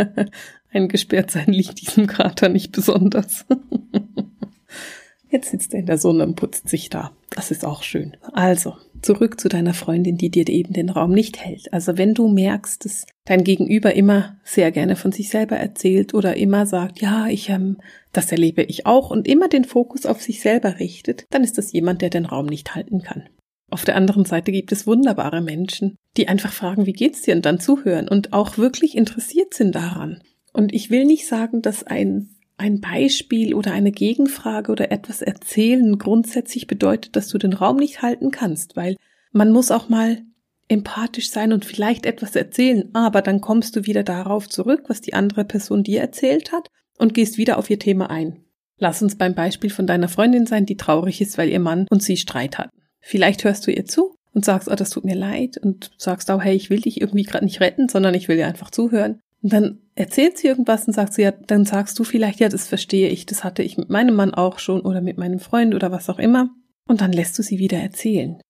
Eingesperrt 0.72 1.30
sein 1.30 1.52
liegt 1.52 1.82
diesem 1.82 2.06
Kater 2.06 2.48
nicht 2.48 2.72
besonders. 2.72 3.44
Jetzt 5.30 5.50
sitzt 5.50 5.74
er 5.74 5.80
in 5.80 5.86
der 5.86 5.98
Sonne 5.98 6.24
und 6.24 6.36
putzt 6.36 6.70
sich 6.70 6.88
da. 6.88 7.12
Das 7.28 7.50
ist 7.50 7.66
auch 7.66 7.82
schön. 7.82 8.16
Also, 8.32 8.78
zurück 9.02 9.40
zu 9.40 9.48
deiner 9.48 9.74
Freundin, 9.74 10.16
die 10.16 10.30
dir 10.30 10.48
eben 10.48 10.72
den 10.72 10.90
Raum 10.90 11.12
nicht 11.12 11.38
hält. 11.44 11.72
Also, 11.72 11.98
wenn 11.98 12.14
du 12.14 12.28
merkst, 12.28 12.84
dass 12.84 13.06
dein 13.24 13.44
Gegenüber 13.44 13.94
immer 13.94 14.38
sehr 14.44 14.72
gerne 14.72 14.96
von 14.96 15.12
sich 15.12 15.28
selber 15.28 15.56
erzählt 15.56 16.14
oder 16.14 16.36
immer 16.36 16.66
sagt, 16.66 17.00
ja, 17.00 17.26
ich, 17.28 17.48
ähm, 17.48 17.78
das 18.12 18.32
erlebe 18.32 18.62
ich 18.62 18.86
auch 18.86 19.10
und 19.10 19.28
immer 19.28 19.48
den 19.48 19.64
Fokus 19.64 20.06
auf 20.06 20.22
sich 20.22 20.40
selber 20.40 20.78
richtet, 20.78 21.26
dann 21.30 21.44
ist 21.44 21.58
das 21.58 21.72
jemand, 21.72 22.02
der 22.02 22.10
den 22.10 22.26
Raum 22.26 22.46
nicht 22.46 22.74
halten 22.74 23.02
kann. 23.02 23.28
Auf 23.70 23.84
der 23.84 23.96
anderen 23.96 24.24
Seite 24.24 24.50
gibt 24.50 24.72
es 24.72 24.86
wunderbare 24.86 25.42
Menschen, 25.42 25.96
die 26.16 26.28
einfach 26.28 26.52
fragen, 26.52 26.86
wie 26.86 26.92
geht's 26.92 27.22
dir 27.22 27.36
und 27.36 27.44
dann 27.44 27.60
zuhören 27.60 28.08
und 28.08 28.32
auch 28.32 28.56
wirklich 28.56 28.96
interessiert 28.96 29.52
sind 29.52 29.74
daran. 29.74 30.22
Und 30.52 30.74
ich 30.74 30.90
will 30.90 31.04
nicht 31.04 31.26
sagen, 31.26 31.60
dass 31.60 31.84
ein 31.84 32.30
ein 32.58 32.80
Beispiel 32.80 33.54
oder 33.54 33.72
eine 33.72 33.92
Gegenfrage 33.92 34.70
oder 34.72 34.90
etwas 34.90 35.22
erzählen 35.22 35.96
grundsätzlich 35.98 36.66
bedeutet, 36.66 37.16
dass 37.16 37.28
du 37.28 37.38
den 37.38 37.52
Raum 37.52 37.76
nicht 37.76 38.02
halten 38.02 38.30
kannst, 38.30 38.76
weil 38.76 38.96
man 39.32 39.52
muss 39.52 39.70
auch 39.70 39.88
mal 39.88 40.22
empathisch 40.68 41.30
sein 41.30 41.52
und 41.52 41.64
vielleicht 41.64 42.04
etwas 42.04 42.36
erzählen, 42.36 42.90
aber 42.92 43.22
dann 43.22 43.40
kommst 43.40 43.76
du 43.76 43.86
wieder 43.86 44.02
darauf 44.02 44.48
zurück, 44.48 44.84
was 44.88 45.00
die 45.00 45.14
andere 45.14 45.44
Person 45.44 45.82
dir 45.82 46.00
erzählt 46.00 46.52
hat 46.52 46.68
und 46.98 47.14
gehst 47.14 47.38
wieder 47.38 47.58
auf 47.58 47.70
ihr 47.70 47.78
Thema 47.78 48.10
ein. 48.10 48.44
Lass 48.76 49.02
uns 49.02 49.16
beim 49.16 49.34
Beispiel 49.34 49.70
von 49.70 49.86
deiner 49.86 50.08
Freundin 50.08 50.46
sein, 50.46 50.66
die 50.66 50.76
traurig 50.76 51.20
ist, 51.20 51.38
weil 51.38 51.48
ihr 51.48 51.60
Mann 51.60 51.86
und 51.90 52.02
sie 52.02 52.16
Streit 52.16 52.58
hatten. 52.58 52.76
Vielleicht 53.00 53.44
hörst 53.44 53.66
du 53.66 53.70
ihr 53.70 53.86
zu 53.86 54.14
und 54.32 54.44
sagst, 54.44 54.68
oh, 54.70 54.74
das 54.74 54.90
tut 54.90 55.04
mir 55.04 55.16
leid 55.16 55.58
und 55.58 55.90
sagst 55.96 56.30
auch, 56.30 56.42
hey, 56.42 56.54
ich 56.54 56.70
will 56.70 56.80
dich 56.80 57.00
irgendwie 57.00 57.24
gerade 57.24 57.44
nicht 57.44 57.60
retten, 57.60 57.88
sondern 57.88 58.14
ich 58.14 58.28
will 58.28 58.36
dir 58.36 58.46
einfach 58.46 58.70
zuhören. 58.70 59.20
Und 59.42 59.52
dann 59.52 59.78
erzählt 59.94 60.38
sie 60.38 60.48
irgendwas 60.48 60.86
und 60.86 60.94
sagt 60.94 61.14
sie, 61.14 61.22
ja, 61.22 61.30
dann 61.30 61.64
sagst 61.64 61.98
du 61.98 62.04
vielleicht, 62.04 62.40
ja, 62.40 62.48
das 62.48 62.66
verstehe 62.66 63.08
ich, 63.08 63.26
das 63.26 63.44
hatte 63.44 63.62
ich 63.62 63.76
mit 63.76 63.88
meinem 63.88 64.16
Mann 64.16 64.34
auch 64.34 64.58
schon 64.58 64.80
oder 64.80 65.00
mit 65.00 65.18
meinem 65.18 65.38
Freund 65.38 65.74
oder 65.74 65.92
was 65.92 66.10
auch 66.10 66.18
immer. 66.18 66.50
Und 66.86 67.00
dann 67.00 67.12
lässt 67.12 67.38
du 67.38 67.42
sie 67.42 67.58
wieder 67.58 67.78
erzählen. 67.78 68.40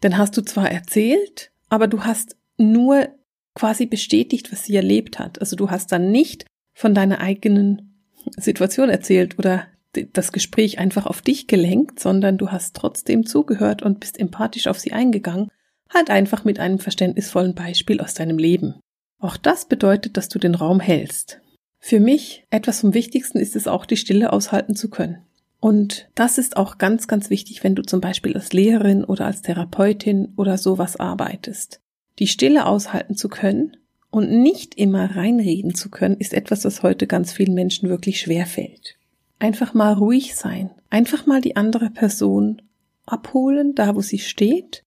Dann 0.00 0.16
hast 0.16 0.36
du 0.36 0.42
zwar 0.42 0.70
erzählt, 0.70 1.50
aber 1.68 1.88
du 1.88 2.04
hast 2.04 2.36
nur 2.56 3.08
quasi 3.54 3.86
bestätigt, 3.86 4.52
was 4.52 4.64
sie 4.64 4.76
erlebt 4.76 5.18
hat. 5.18 5.40
Also 5.40 5.56
du 5.56 5.70
hast 5.70 5.92
dann 5.92 6.10
nicht 6.10 6.46
von 6.72 6.94
deiner 6.94 7.20
eigenen 7.20 8.04
Situation 8.36 8.88
erzählt 8.88 9.38
oder 9.38 9.66
das 10.12 10.32
Gespräch 10.32 10.78
einfach 10.78 11.06
auf 11.06 11.20
dich 11.20 11.46
gelenkt, 11.48 11.98
sondern 11.98 12.38
du 12.38 12.50
hast 12.50 12.76
trotzdem 12.76 13.26
zugehört 13.26 13.82
und 13.82 14.00
bist 14.00 14.18
empathisch 14.18 14.68
auf 14.68 14.78
sie 14.78 14.92
eingegangen, 14.92 15.48
halt 15.92 16.10
einfach 16.10 16.44
mit 16.44 16.60
einem 16.60 16.78
verständnisvollen 16.78 17.54
Beispiel 17.54 18.00
aus 18.00 18.14
deinem 18.14 18.38
Leben. 18.38 18.80
Auch 19.20 19.36
das 19.36 19.66
bedeutet, 19.66 20.16
dass 20.16 20.28
du 20.28 20.38
den 20.38 20.54
Raum 20.54 20.80
hältst. 20.80 21.40
Für 21.78 22.00
mich 22.00 22.44
etwas 22.50 22.80
vom 22.80 22.94
Wichtigsten 22.94 23.38
ist 23.38 23.54
es 23.54 23.68
auch, 23.68 23.86
die 23.86 23.96
Stille 23.96 24.32
aushalten 24.32 24.74
zu 24.74 24.90
können. 24.90 25.18
Und 25.60 26.08
das 26.14 26.38
ist 26.38 26.56
auch 26.56 26.78
ganz, 26.78 27.06
ganz 27.06 27.28
wichtig, 27.28 27.62
wenn 27.62 27.74
du 27.74 27.82
zum 27.82 28.00
Beispiel 28.00 28.34
als 28.34 28.52
Lehrerin 28.52 29.04
oder 29.04 29.26
als 29.26 29.42
Therapeutin 29.42 30.32
oder 30.36 30.56
sowas 30.56 30.96
arbeitest. 30.96 31.80
Die 32.18 32.26
Stille 32.26 32.64
aushalten 32.64 33.14
zu 33.14 33.28
können 33.28 33.76
und 34.10 34.30
nicht 34.30 34.74
immer 34.74 35.16
reinreden 35.16 35.74
zu 35.74 35.90
können, 35.90 36.16
ist 36.16 36.32
etwas, 36.32 36.64
was 36.64 36.82
heute 36.82 37.06
ganz 37.06 37.32
vielen 37.32 37.54
Menschen 37.54 37.90
wirklich 37.90 38.20
schwer 38.20 38.46
fällt. 38.46 38.96
Einfach 39.38 39.74
mal 39.74 39.92
ruhig 39.92 40.34
sein, 40.34 40.70
einfach 40.88 41.26
mal 41.26 41.40
die 41.40 41.56
andere 41.56 41.90
Person 41.90 42.62
abholen, 43.06 43.74
da 43.74 43.94
wo 43.94 44.00
sie 44.00 44.18
steht, 44.18 44.82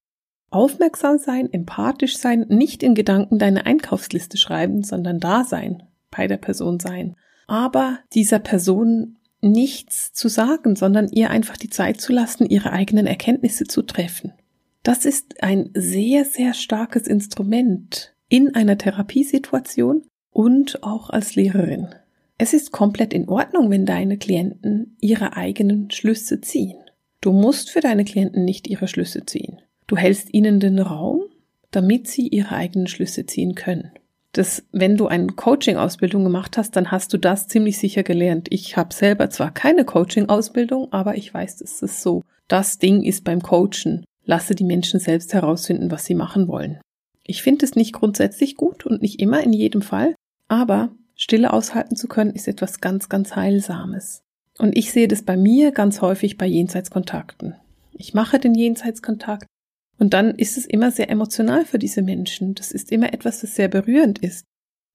aufmerksam 0.54 1.18
sein, 1.18 1.52
empathisch 1.52 2.16
sein, 2.16 2.46
nicht 2.48 2.82
in 2.82 2.94
Gedanken 2.94 3.38
deine 3.38 3.66
Einkaufsliste 3.66 4.36
schreiben, 4.36 4.82
sondern 4.82 5.20
da 5.20 5.44
sein, 5.44 5.82
bei 6.10 6.26
der 6.26 6.36
Person 6.36 6.80
sein. 6.80 7.16
Aber 7.46 7.98
dieser 8.12 8.38
Person 8.38 9.16
nichts 9.40 10.12
zu 10.12 10.28
sagen, 10.28 10.76
sondern 10.76 11.08
ihr 11.08 11.30
einfach 11.30 11.56
die 11.56 11.70
Zeit 11.70 12.00
zu 12.00 12.12
lassen, 12.12 12.46
ihre 12.46 12.72
eigenen 12.72 13.06
Erkenntnisse 13.06 13.64
zu 13.64 13.82
treffen. 13.82 14.32
Das 14.82 15.04
ist 15.04 15.42
ein 15.42 15.70
sehr, 15.74 16.24
sehr 16.24 16.54
starkes 16.54 17.06
Instrument 17.06 18.14
in 18.28 18.54
einer 18.54 18.78
Therapiesituation 18.78 20.02
und 20.30 20.82
auch 20.82 21.10
als 21.10 21.36
Lehrerin. 21.36 21.94
Es 22.36 22.52
ist 22.52 22.72
komplett 22.72 23.14
in 23.14 23.28
Ordnung, 23.28 23.70
wenn 23.70 23.86
deine 23.86 24.18
Klienten 24.18 24.96
ihre 25.00 25.36
eigenen 25.36 25.90
Schlüsse 25.90 26.40
ziehen. 26.40 26.78
Du 27.20 27.32
musst 27.32 27.70
für 27.70 27.80
deine 27.80 28.04
Klienten 28.04 28.44
nicht 28.44 28.66
ihre 28.66 28.88
Schlüsse 28.88 29.24
ziehen. 29.24 29.60
Du 29.86 29.96
hältst 29.96 30.32
ihnen 30.32 30.60
den 30.60 30.78
Raum, 30.78 31.22
damit 31.70 32.08
sie 32.08 32.28
ihre 32.28 32.54
eigenen 32.54 32.86
Schlüsse 32.86 33.26
ziehen 33.26 33.54
können. 33.54 33.90
Das, 34.32 34.64
wenn 34.72 34.96
du 34.96 35.06
eine 35.06 35.28
Coaching-Ausbildung 35.28 36.24
gemacht 36.24 36.56
hast, 36.56 36.74
dann 36.74 36.90
hast 36.90 37.12
du 37.12 37.18
das 37.18 37.46
ziemlich 37.46 37.78
sicher 37.78 38.02
gelernt. 38.02 38.48
Ich 38.50 38.76
habe 38.76 38.92
selber 38.92 39.30
zwar 39.30 39.52
keine 39.52 39.84
Coaching-Ausbildung, 39.84 40.92
aber 40.92 41.16
ich 41.16 41.32
weiß, 41.32 41.60
es 41.60 41.82
ist 41.82 42.02
so. 42.02 42.22
Das 42.48 42.78
Ding 42.78 43.02
ist 43.02 43.24
beim 43.24 43.42
Coachen. 43.42 44.04
Lasse 44.24 44.54
die 44.54 44.64
Menschen 44.64 44.98
selbst 44.98 45.34
herausfinden, 45.34 45.90
was 45.90 46.04
sie 46.04 46.14
machen 46.14 46.48
wollen. 46.48 46.80
Ich 47.22 47.42
finde 47.42 47.64
es 47.64 47.76
nicht 47.76 47.92
grundsätzlich 47.92 48.56
gut 48.56 48.86
und 48.86 49.02
nicht 49.02 49.20
immer 49.20 49.42
in 49.42 49.52
jedem 49.52 49.82
Fall, 49.82 50.14
aber 50.48 50.90
Stille 51.14 51.52
aushalten 51.52 51.94
zu 51.94 52.08
können, 52.08 52.32
ist 52.32 52.48
etwas 52.48 52.80
ganz, 52.80 53.08
ganz 53.08 53.36
Heilsames. 53.36 54.22
Und 54.58 54.76
ich 54.76 54.90
sehe 54.90 55.08
das 55.08 55.22
bei 55.22 55.36
mir 55.36 55.70
ganz 55.70 56.00
häufig 56.00 56.38
bei 56.38 56.46
Jenseitskontakten. 56.46 57.54
Ich 57.92 58.14
mache 58.14 58.40
den 58.40 58.54
Jenseitskontakt 58.54 59.46
und 59.98 60.14
dann 60.14 60.34
ist 60.34 60.56
es 60.56 60.66
immer 60.66 60.90
sehr 60.90 61.08
emotional 61.10 61.64
für 61.64 61.78
diese 61.78 62.02
Menschen. 62.02 62.54
Das 62.54 62.72
ist 62.72 62.90
immer 62.90 63.12
etwas, 63.12 63.40
das 63.40 63.54
sehr 63.54 63.68
berührend 63.68 64.18
ist. 64.18 64.44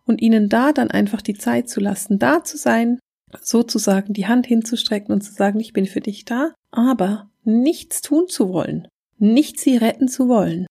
Und 0.06 0.22
ihnen 0.22 0.50
da 0.50 0.74
dann 0.74 0.92
einfach 0.92 1.22
die 1.22 1.36
Zeit 1.36 1.70
zu 1.70 1.80
lassen, 1.80 2.20
da 2.20 2.44
zu 2.44 2.58
sein, 2.58 3.00
sozusagen 3.42 4.14
die 4.14 4.28
Hand 4.28 4.48
hinzustrecken 4.48 5.14
und 5.14 5.22
zu 5.22 5.32
sagen, 5.32 5.60
ich 5.60 5.74
bin 5.74 5.86
für 5.86 6.02
dich 6.02 6.26
da, 6.26 6.54
aber 6.72 7.30
nichts 7.44 8.02
tun 8.02 8.28
zu 8.28 8.50
wollen, 8.50 8.88
nicht 9.18 9.60
sie 9.60 9.78
retten 9.78 10.08
zu 10.08 10.28
wollen. 10.28 10.66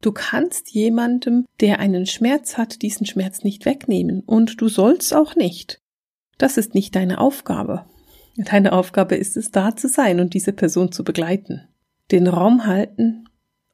Du 0.00 0.12
kannst 0.12 0.70
jemandem, 0.70 1.46
der 1.60 1.80
einen 1.80 2.06
Schmerz 2.06 2.56
hat, 2.56 2.82
diesen 2.82 3.06
Schmerz 3.06 3.42
nicht 3.42 3.64
wegnehmen 3.64 4.20
und 4.20 4.60
du 4.60 4.68
sollst 4.68 5.14
auch 5.14 5.34
nicht. 5.34 5.78
Das 6.38 6.56
ist 6.56 6.74
nicht 6.74 6.94
deine 6.94 7.18
Aufgabe. 7.18 7.86
Deine 8.36 8.72
Aufgabe 8.72 9.14
ist 9.16 9.36
es, 9.36 9.50
da 9.50 9.76
zu 9.76 9.88
sein 9.88 10.20
und 10.20 10.34
diese 10.34 10.52
Person 10.52 10.92
zu 10.92 11.04
begleiten. 11.04 11.68
Den 12.10 12.26
Raum 12.26 12.66
halten 12.66 13.24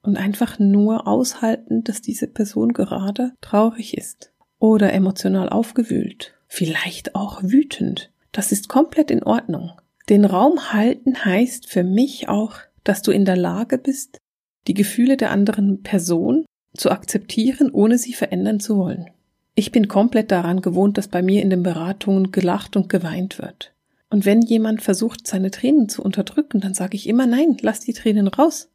und 0.02 0.16
einfach 0.16 0.58
nur 0.58 1.06
aushalten, 1.06 1.84
dass 1.84 2.02
diese 2.02 2.26
Person 2.26 2.72
gerade 2.72 3.32
traurig 3.40 3.96
ist 3.96 4.32
oder 4.58 4.92
emotional 4.92 5.48
aufgewühlt, 5.48 6.34
vielleicht 6.46 7.14
auch 7.14 7.42
wütend. 7.42 8.10
Das 8.32 8.52
ist 8.52 8.68
komplett 8.68 9.10
in 9.10 9.22
Ordnung. 9.22 9.72
Den 10.08 10.24
Raum 10.24 10.72
halten 10.72 11.24
heißt 11.24 11.68
für 11.68 11.84
mich 11.84 12.28
auch, 12.28 12.54
dass 12.84 13.02
du 13.02 13.10
in 13.10 13.24
der 13.24 13.36
Lage 13.36 13.78
bist, 13.78 14.18
die 14.66 14.74
Gefühle 14.74 15.16
der 15.16 15.30
anderen 15.30 15.82
Person 15.82 16.44
zu 16.74 16.90
akzeptieren, 16.90 17.70
ohne 17.70 17.98
sie 17.98 18.12
verändern 18.12 18.60
zu 18.60 18.76
wollen. 18.76 19.10
Ich 19.54 19.72
bin 19.72 19.88
komplett 19.88 20.30
daran 20.30 20.62
gewohnt, 20.62 20.96
dass 20.96 21.08
bei 21.08 21.22
mir 21.22 21.42
in 21.42 21.50
den 21.50 21.62
Beratungen 21.62 22.32
gelacht 22.32 22.76
und 22.76 22.88
geweint 22.88 23.38
wird. 23.38 23.72
Und 24.08 24.24
wenn 24.24 24.42
jemand 24.42 24.82
versucht, 24.82 25.26
seine 25.26 25.50
Tränen 25.50 25.88
zu 25.88 26.02
unterdrücken, 26.02 26.60
dann 26.60 26.74
sage 26.74 26.96
ich 26.96 27.08
immer 27.08 27.26
nein, 27.26 27.56
lass 27.60 27.80
die 27.80 27.92
Tränen 27.92 28.28
raus. 28.28 28.68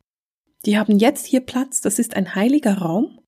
Die 0.66 0.78
haben 0.78 0.98
jetzt 0.98 1.26
hier 1.28 1.42
Platz, 1.42 1.82
das 1.82 2.00
ist 2.00 2.16
ein 2.16 2.34
heiliger 2.34 2.80
Raum 2.80 3.20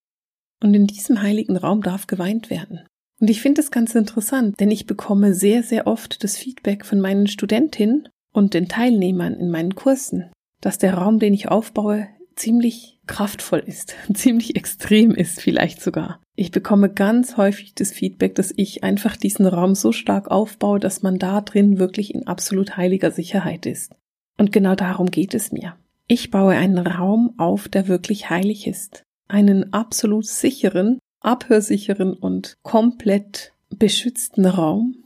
und 0.62 0.74
in 0.74 0.88
diesem 0.88 1.22
heiligen 1.22 1.56
Raum 1.56 1.84
darf 1.84 2.08
geweint 2.08 2.50
werden. 2.50 2.82
Und 3.20 3.30
ich 3.30 3.42
finde 3.42 3.62
es 3.62 3.72
ganz 3.72 3.96
interessant, 3.96 4.60
denn 4.60 4.72
ich 4.72 4.86
bekomme 4.86 5.34
sehr, 5.34 5.64
sehr 5.64 5.88
oft 5.88 6.24
das 6.24 6.38
Feedback 6.38 6.86
von 6.86 7.00
meinen 7.00 7.28
Studentinnen 7.28 8.10
und 8.32 8.54
den 8.54 8.68
Teilnehmern 8.68 9.36
in 9.36 9.50
meinen 9.50 9.76
Kursen, 9.76 10.32
dass 10.62 10.78
der 10.78 10.96
Raum, 10.96 11.20
den 11.20 11.34
ich 11.34 11.50
aufbaue, 11.50 12.08
ziemlich 12.36 13.00
kraftvoll 13.08 13.64
ist, 13.66 13.96
ziemlich 14.14 14.56
extrem 14.56 15.12
ist 15.12 15.42
vielleicht 15.42 15.82
sogar. 15.82 16.22
Ich 16.36 16.52
bekomme 16.52 16.92
ganz 16.92 17.38
häufig 17.38 17.74
das 17.74 17.92
Feedback, 17.92 18.36
dass 18.36 18.54
ich 18.56 18.84
einfach 18.84 19.16
diesen 19.18 19.48
Raum 19.48 19.74
so 19.74 19.92
stark 19.92 20.30
aufbaue, 20.30 20.80
dass 20.80 21.02
man 21.02 21.18
da 21.18 21.42
drin 21.42 21.80
wirklich 21.80 22.14
in 22.14 22.28
absolut 22.28 22.78
heiliger 22.78 23.12
Sicherheit 23.12 23.66
ist. 23.66 23.96
Und 24.38 24.52
genau 24.52 24.76
darum 24.76 25.10
geht 25.10 25.34
es 25.34 25.52
mir. 25.52 25.76
Ich 26.08 26.32
baue 26.32 26.56
einen 26.56 26.86
Raum 26.86 27.34
auf, 27.38 27.68
der 27.68 27.88
wirklich 27.88 28.30
heilig 28.30 28.68
ist. 28.68 29.04
Einen 29.28 29.74
absolut 29.74 30.26
sicheren, 30.26 31.00
abhörsicheren 31.20 32.14
und 32.14 32.56
komplett 32.64 33.54
beschützten 33.70 34.46
Raum, 34.46 35.04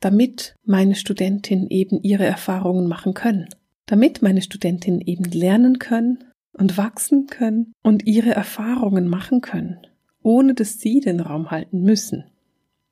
damit 0.00 0.56
meine 0.64 0.96
Studentinnen 0.96 1.68
eben 1.68 2.02
ihre 2.02 2.24
Erfahrungen 2.24 2.88
machen 2.88 3.14
können. 3.14 3.48
Damit 3.86 4.22
meine 4.22 4.42
Studentinnen 4.42 5.00
eben 5.00 5.24
lernen 5.24 5.78
können, 5.78 6.24
und 6.60 6.76
wachsen 6.76 7.26
können 7.26 7.72
und 7.82 8.06
ihre 8.06 8.30
Erfahrungen 8.30 9.08
machen 9.08 9.40
können, 9.40 9.78
ohne 10.22 10.54
dass 10.54 10.78
sie 10.78 11.00
den 11.00 11.20
Raum 11.20 11.50
halten 11.50 11.82
müssen. 11.82 12.24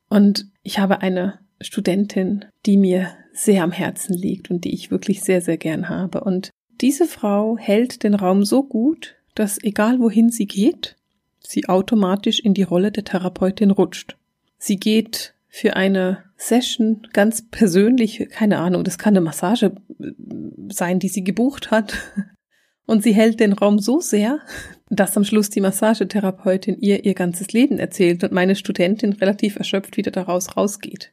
Und 0.08 0.50
ich 0.62 0.78
habe 0.78 1.02
eine 1.02 1.38
Studentin, 1.60 2.46
die 2.66 2.76
mir 2.76 3.10
sehr 3.32 3.62
am 3.62 3.72
Herzen 3.72 4.14
liegt 4.14 4.50
und 4.50 4.64
die 4.64 4.72
ich 4.72 4.90
wirklich 4.90 5.22
sehr, 5.22 5.40
sehr 5.40 5.58
gern 5.58 5.88
habe. 5.88 6.22
Und 6.22 6.50
diese 6.80 7.06
Frau 7.06 7.56
hält 7.58 8.02
den 8.02 8.14
Raum 8.14 8.44
so 8.44 8.62
gut, 8.62 9.16
dass 9.34 9.62
egal 9.62 10.00
wohin 10.00 10.30
sie 10.30 10.46
geht, 10.46 10.96
sie 11.40 11.68
automatisch 11.68 12.40
in 12.40 12.54
die 12.54 12.62
Rolle 12.62 12.92
der 12.92 13.04
Therapeutin 13.04 13.70
rutscht. 13.70 14.16
Sie 14.58 14.76
geht 14.76 15.34
für 15.48 15.76
eine 15.76 16.24
Session 16.36 17.06
ganz 17.12 17.42
persönlich, 17.50 18.28
keine 18.30 18.58
Ahnung, 18.58 18.84
das 18.84 18.98
kann 18.98 19.16
eine 19.16 19.24
Massage 19.24 19.72
sein, 20.68 20.98
die 20.98 21.08
sie 21.08 21.24
gebucht 21.24 21.70
hat, 21.70 21.94
und 22.88 23.02
sie 23.02 23.12
hält 23.12 23.38
den 23.38 23.52
Raum 23.52 23.78
so 23.78 24.00
sehr, 24.00 24.40
dass 24.88 25.16
am 25.16 25.24
Schluss 25.24 25.50
die 25.50 25.60
Massagetherapeutin 25.60 26.78
ihr 26.80 27.04
ihr 27.04 27.14
ganzes 27.14 27.52
Leben 27.52 27.78
erzählt 27.78 28.24
und 28.24 28.32
meine 28.32 28.56
Studentin 28.56 29.12
relativ 29.12 29.56
erschöpft 29.56 29.98
wieder 29.98 30.10
daraus 30.10 30.56
rausgeht. 30.56 31.12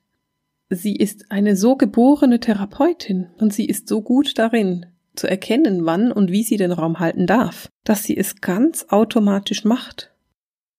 Sie 0.69 0.95
ist 0.95 1.25
eine 1.29 1.57
so 1.57 1.75
geborene 1.75 2.39
Therapeutin 2.39 3.27
und 3.38 3.53
sie 3.53 3.65
ist 3.65 3.89
so 3.89 4.01
gut 4.01 4.39
darin, 4.39 4.86
zu 5.15 5.27
erkennen, 5.27 5.86
wann 5.86 6.12
und 6.12 6.31
wie 6.31 6.43
sie 6.43 6.57
den 6.57 6.72
Raum 6.72 7.00
halten 7.00 7.27
darf, 7.27 7.69
dass 7.84 8.03
sie 8.03 8.17
es 8.17 8.41
ganz 8.41 8.86
automatisch 8.89 9.65
macht. 9.65 10.12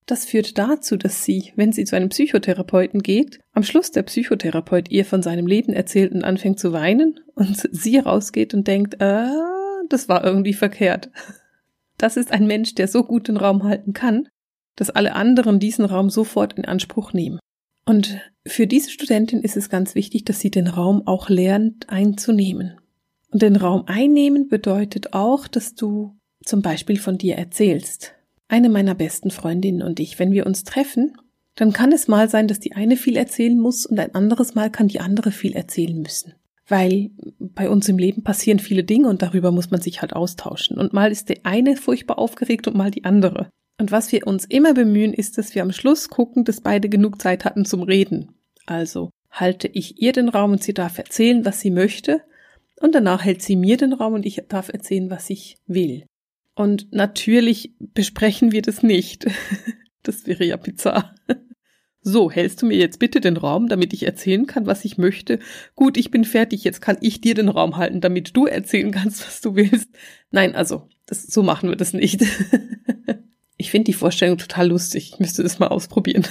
Das 0.06 0.24
führt 0.24 0.56
dazu, 0.56 0.96
dass 0.96 1.24
sie, 1.24 1.52
wenn 1.56 1.72
sie 1.72 1.84
zu 1.84 1.96
einem 1.96 2.10
Psychotherapeuten 2.10 3.02
geht, 3.02 3.40
am 3.52 3.64
Schluss 3.64 3.90
der 3.90 4.04
Psychotherapeut 4.04 4.88
ihr 4.90 5.04
von 5.04 5.20
seinem 5.20 5.48
Leben 5.48 5.72
erzählt 5.72 6.12
und 6.12 6.22
anfängt 6.22 6.60
zu 6.60 6.72
weinen 6.72 7.18
und 7.34 7.68
sie 7.72 7.98
rausgeht 7.98 8.54
und 8.54 8.68
denkt, 8.68 9.00
äh, 9.00 9.26
das 9.88 10.08
war 10.08 10.24
irgendwie 10.24 10.54
verkehrt. 10.54 11.10
Das 11.98 12.18
ist 12.18 12.30
ein 12.30 12.46
Mensch, 12.46 12.74
der 12.74 12.88
so 12.88 13.04
gut 13.04 13.26
den 13.26 13.38
Raum 13.38 13.62
halten 13.62 13.94
kann, 13.94 14.28
dass 14.76 14.90
alle 14.90 15.14
anderen 15.14 15.58
diesen 15.58 15.86
Raum 15.86 16.10
sofort 16.10 16.52
in 16.52 16.66
Anspruch 16.66 17.14
nehmen. 17.14 17.38
Und 17.86 18.20
für 18.46 18.66
diese 18.66 18.90
Studentin 18.90 19.40
ist 19.40 19.56
es 19.56 19.70
ganz 19.70 19.94
wichtig, 19.94 20.26
dass 20.26 20.40
sie 20.40 20.50
den 20.50 20.66
Raum 20.66 21.06
auch 21.06 21.30
lernt 21.30 21.88
einzunehmen. 21.88 22.78
Und 23.32 23.42
den 23.42 23.56
Raum 23.56 23.84
einnehmen 23.86 24.48
bedeutet 24.48 25.12
auch, 25.12 25.48
dass 25.48 25.74
du 25.74 26.16
zum 26.44 26.62
Beispiel 26.62 26.98
von 26.98 27.18
dir 27.18 27.36
erzählst. 27.36 28.14
Eine 28.48 28.68
meiner 28.68 28.94
besten 28.94 29.30
Freundinnen 29.30 29.82
und 29.82 29.98
ich, 29.98 30.18
wenn 30.18 30.32
wir 30.32 30.46
uns 30.46 30.64
treffen, 30.64 31.16
dann 31.56 31.72
kann 31.72 31.90
es 31.90 32.06
mal 32.06 32.28
sein, 32.28 32.48
dass 32.48 32.60
die 32.60 32.74
eine 32.74 32.96
viel 32.96 33.16
erzählen 33.16 33.58
muss 33.58 33.86
und 33.86 33.98
ein 33.98 34.14
anderes 34.14 34.54
Mal 34.54 34.70
kann 34.70 34.88
die 34.88 35.00
andere 35.00 35.32
viel 35.32 35.54
erzählen 35.54 36.00
müssen 36.00 36.34
weil 36.68 37.10
bei 37.38 37.68
uns 37.70 37.88
im 37.88 37.98
Leben 37.98 38.22
passieren 38.22 38.58
viele 38.58 38.84
Dinge 38.84 39.08
und 39.08 39.22
darüber 39.22 39.52
muss 39.52 39.70
man 39.70 39.80
sich 39.80 40.00
halt 40.00 40.14
austauschen. 40.14 40.78
Und 40.78 40.92
mal 40.92 41.12
ist 41.12 41.28
die 41.28 41.44
eine 41.44 41.76
furchtbar 41.76 42.18
aufgeregt 42.18 42.66
und 42.66 42.76
mal 42.76 42.90
die 42.90 43.04
andere. 43.04 43.48
Und 43.78 43.92
was 43.92 44.10
wir 44.10 44.26
uns 44.26 44.44
immer 44.44 44.74
bemühen, 44.74 45.12
ist, 45.12 45.38
dass 45.38 45.54
wir 45.54 45.62
am 45.62 45.72
Schluss 45.72 46.08
gucken, 46.08 46.44
dass 46.44 46.60
beide 46.60 46.88
genug 46.88 47.20
Zeit 47.20 47.44
hatten 47.44 47.64
zum 47.64 47.82
Reden. 47.82 48.34
Also 48.64 49.10
halte 49.30 49.68
ich 49.68 50.00
ihr 50.00 50.12
den 50.12 50.28
Raum 50.28 50.52
und 50.52 50.62
sie 50.62 50.74
darf 50.74 50.98
erzählen, 50.98 51.44
was 51.44 51.60
sie 51.60 51.70
möchte, 51.70 52.22
und 52.80 52.94
danach 52.94 53.24
hält 53.24 53.42
sie 53.42 53.56
mir 53.56 53.76
den 53.76 53.92
Raum 53.92 54.14
und 54.14 54.26
ich 54.26 54.42
darf 54.48 54.68
erzählen, 54.68 55.10
was 55.10 55.30
ich 55.30 55.56
will. 55.66 56.06
Und 56.54 56.92
natürlich 56.92 57.74
besprechen 57.78 58.52
wir 58.52 58.62
das 58.62 58.82
nicht. 58.82 59.26
Das 60.02 60.24
wäre 60.24 60.44
ja 60.44 60.56
bizarr. 60.56 61.16
So, 62.00 62.30
hältst 62.30 62.62
du 62.62 62.66
mir 62.66 62.76
jetzt 62.76 63.00
bitte 63.00 63.20
den 63.20 63.36
Raum, 63.36 63.68
damit 63.68 63.92
ich 63.92 64.04
erzählen 64.04 64.46
kann, 64.46 64.64
was 64.64 64.84
ich 64.84 64.98
möchte? 64.98 65.40
Gut, 65.74 65.96
ich 65.96 66.12
bin 66.12 66.24
fertig, 66.24 66.62
jetzt 66.62 66.80
kann 66.80 66.96
ich 67.00 67.20
dir 67.20 67.34
den 67.34 67.48
Raum 67.48 67.76
halten, 67.76 68.00
damit 68.00 68.36
du 68.36 68.46
erzählen 68.46 68.92
kannst, 68.92 69.26
was 69.26 69.40
du 69.40 69.56
willst. 69.56 69.88
Nein, 70.30 70.54
also, 70.54 70.88
das, 71.06 71.24
so 71.26 71.42
machen 71.42 71.68
wir 71.70 71.74
das 71.74 71.92
nicht. 71.92 72.24
Ich 73.58 73.70
finde 73.70 73.84
die 73.84 73.94
Vorstellung 73.94 74.36
total 74.36 74.68
lustig. 74.68 75.12
Ich 75.14 75.18
müsste 75.18 75.42
das 75.42 75.58
mal 75.58 75.68
ausprobieren. 75.68 76.26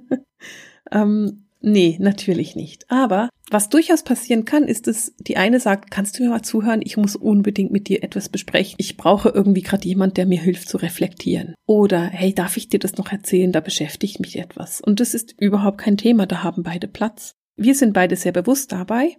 ähm, 0.92 1.44
nee, 1.60 1.96
natürlich 2.00 2.56
nicht. 2.56 2.90
Aber 2.90 3.28
was 3.50 3.68
durchaus 3.68 4.04
passieren 4.04 4.44
kann, 4.44 4.64
ist, 4.64 4.86
dass 4.86 5.12
die 5.18 5.36
eine 5.36 5.58
sagt, 5.58 5.90
kannst 5.90 6.18
du 6.18 6.22
mir 6.22 6.30
mal 6.30 6.42
zuhören? 6.42 6.82
Ich 6.84 6.96
muss 6.96 7.16
unbedingt 7.16 7.72
mit 7.72 7.88
dir 7.88 8.04
etwas 8.04 8.28
besprechen. 8.28 8.76
Ich 8.78 8.96
brauche 8.96 9.30
irgendwie 9.30 9.62
gerade 9.62 9.86
jemand, 9.88 10.16
der 10.16 10.26
mir 10.26 10.40
hilft 10.40 10.68
zu 10.68 10.76
reflektieren. 10.76 11.54
Oder, 11.66 12.00
hey, 12.06 12.32
darf 12.32 12.56
ich 12.56 12.68
dir 12.68 12.78
das 12.78 12.96
noch 12.96 13.10
erzählen? 13.10 13.50
Da 13.50 13.60
beschäftigt 13.60 14.20
mich 14.20 14.38
etwas. 14.38 14.80
Und 14.80 15.00
das 15.00 15.14
ist 15.14 15.34
überhaupt 15.38 15.78
kein 15.78 15.96
Thema. 15.96 16.26
Da 16.26 16.44
haben 16.44 16.62
beide 16.62 16.86
Platz. 16.86 17.34
Wir 17.56 17.74
sind 17.74 17.92
beide 17.92 18.14
sehr 18.14 18.32
bewusst 18.32 18.70
dabei. 18.70 19.16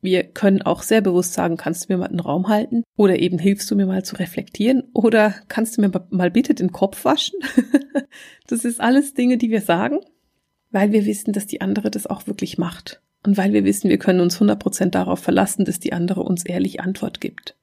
Wir 0.00 0.24
können 0.24 0.62
auch 0.62 0.82
sehr 0.82 1.00
bewusst 1.00 1.34
sagen, 1.34 1.56
kannst 1.56 1.84
du 1.84 1.92
mir 1.92 1.98
mal 1.98 2.08
einen 2.08 2.20
Raum 2.20 2.48
halten? 2.48 2.84
Oder 2.96 3.18
eben 3.18 3.38
hilfst 3.38 3.70
du 3.70 3.76
mir 3.76 3.86
mal 3.86 4.02
zu 4.02 4.16
reflektieren? 4.16 4.84
Oder 4.94 5.34
kannst 5.48 5.76
du 5.76 5.82
mir 5.82 5.90
mal 6.10 6.30
bitte 6.30 6.54
den 6.54 6.72
Kopf 6.72 7.04
waschen? 7.04 7.38
das 8.46 8.64
ist 8.64 8.80
alles 8.80 9.12
Dinge, 9.12 9.36
die 9.36 9.50
wir 9.50 9.60
sagen, 9.60 10.00
weil 10.70 10.92
wir 10.92 11.04
wissen, 11.04 11.32
dass 11.32 11.46
die 11.46 11.60
andere 11.60 11.90
das 11.90 12.06
auch 12.06 12.26
wirklich 12.26 12.56
macht. 12.56 13.02
Und 13.24 13.36
weil 13.36 13.52
wir 13.52 13.64
wissen, 13.64 13.90
wir 13.90 13.98
können 13.98 14.20
uns 14.20 14.40
100% 14.40 14.90
darauf 14.90 15.18
verlassen, 15.18 15.64
dass 15.64 15.80
die 15.80 15.92
andere 15.92 16.22
uns 16.22 16.44
ehrlich 16.44 16.80
Antwort 16.80 17.20
gibt. 17.20 17.56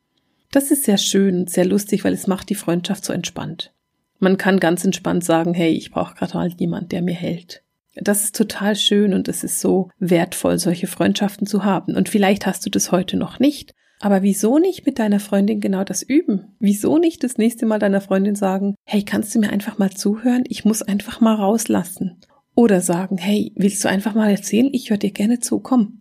Das 0.51 0.71
ist 0.71 0.83
sehr 0.83 0.97
schön 0.97 1.47
sehr 1.47 1.65
lustig, 1.65 2.03
weil 2.03 2.13
es 2.13 2.27
macht 2.27 2.49
die 2.49 2.55
Freundschaft 2.55 3.05
so 3.05 3.13
entspannt. 3.13 3.71
Man 4.19 4.37
kann 4.37 4.59
ganz 4.59 4.83
entspannt 4.83 5.23
sagen, 5.23 5.53
hey, 5.53 5.71
ich 5.71 5.91
brauche 5.91 6.15
gerade 6.15 6.35
mal 6.35 6.51
jemand, 6.57 6.91
der 6.91 7.01
mir 7.01 7.15
hält. 7.15 7.63
Das 7.95 8.23
ist 8.23 8.35
total 8.35 8.75
schön 8.75 9.13
und 9.13 9.27
es 9.27 9.43
ist 9.43 9.59
so 9.59 9.89
wertvoll, 9.99 10.59
solche 10.59 10.87
Freundschaften 10.87 11.45
zu 11.45 11.63
haben. 11.63 11.95
Und 11.95 12.09
vielleicht 12.09 12.45
hast 12.45 12.65
du 12.65 12.69
das 12.69 12.91
heute 12.91 13.17
noch 13.17 13.39
nicht. 13.39 13.73
Aber 13.99 14.23
wieso 14.23 14.57
nicht 14.57 14.85
mit 14.85 14.97
deiner 14.97 15.19
Freundin 15.19 15.59
genau 15.59 15.83
das 15.83 16.01
üben? 16.01 16.55
Wieso 16.59 16.97
nicht 16.97 17.23
das 17.23 17.37
nächste 17.37 17.65
Mal 17.65 17.79
deiner 17.79 18.01
Freundin 18.01 18.35
sagen, 18.35 18.75
hey, 18.83 19.03
kannst 19.03 19.35
du 19.35 19.39
mir 19.39 19.51
einfach 19.51 19.77
mal 19.77 19.91
zuhören? 19.91 20.43
Ich 20.47 20.65
muss 20.65 20.81
einfach 20.81 21.21
mal 21.21 21.35
rauslassen. 21.35 22.17
Oder 22.55 22.81
sagen, 22.81 23.17
hey, 23.17 23.51
willst 23.55 23.83
du 23.83 23.89
einfach 23.89 24.13
mal 24.13 24.29
erzählen? 24.29 24.69
Ich 24.73 24.89
höre 24.89 24.97
dir 24.97 25.11
gerne 25.11 25.39
zu. 25.39 25.59
Komm, 25.59 25.99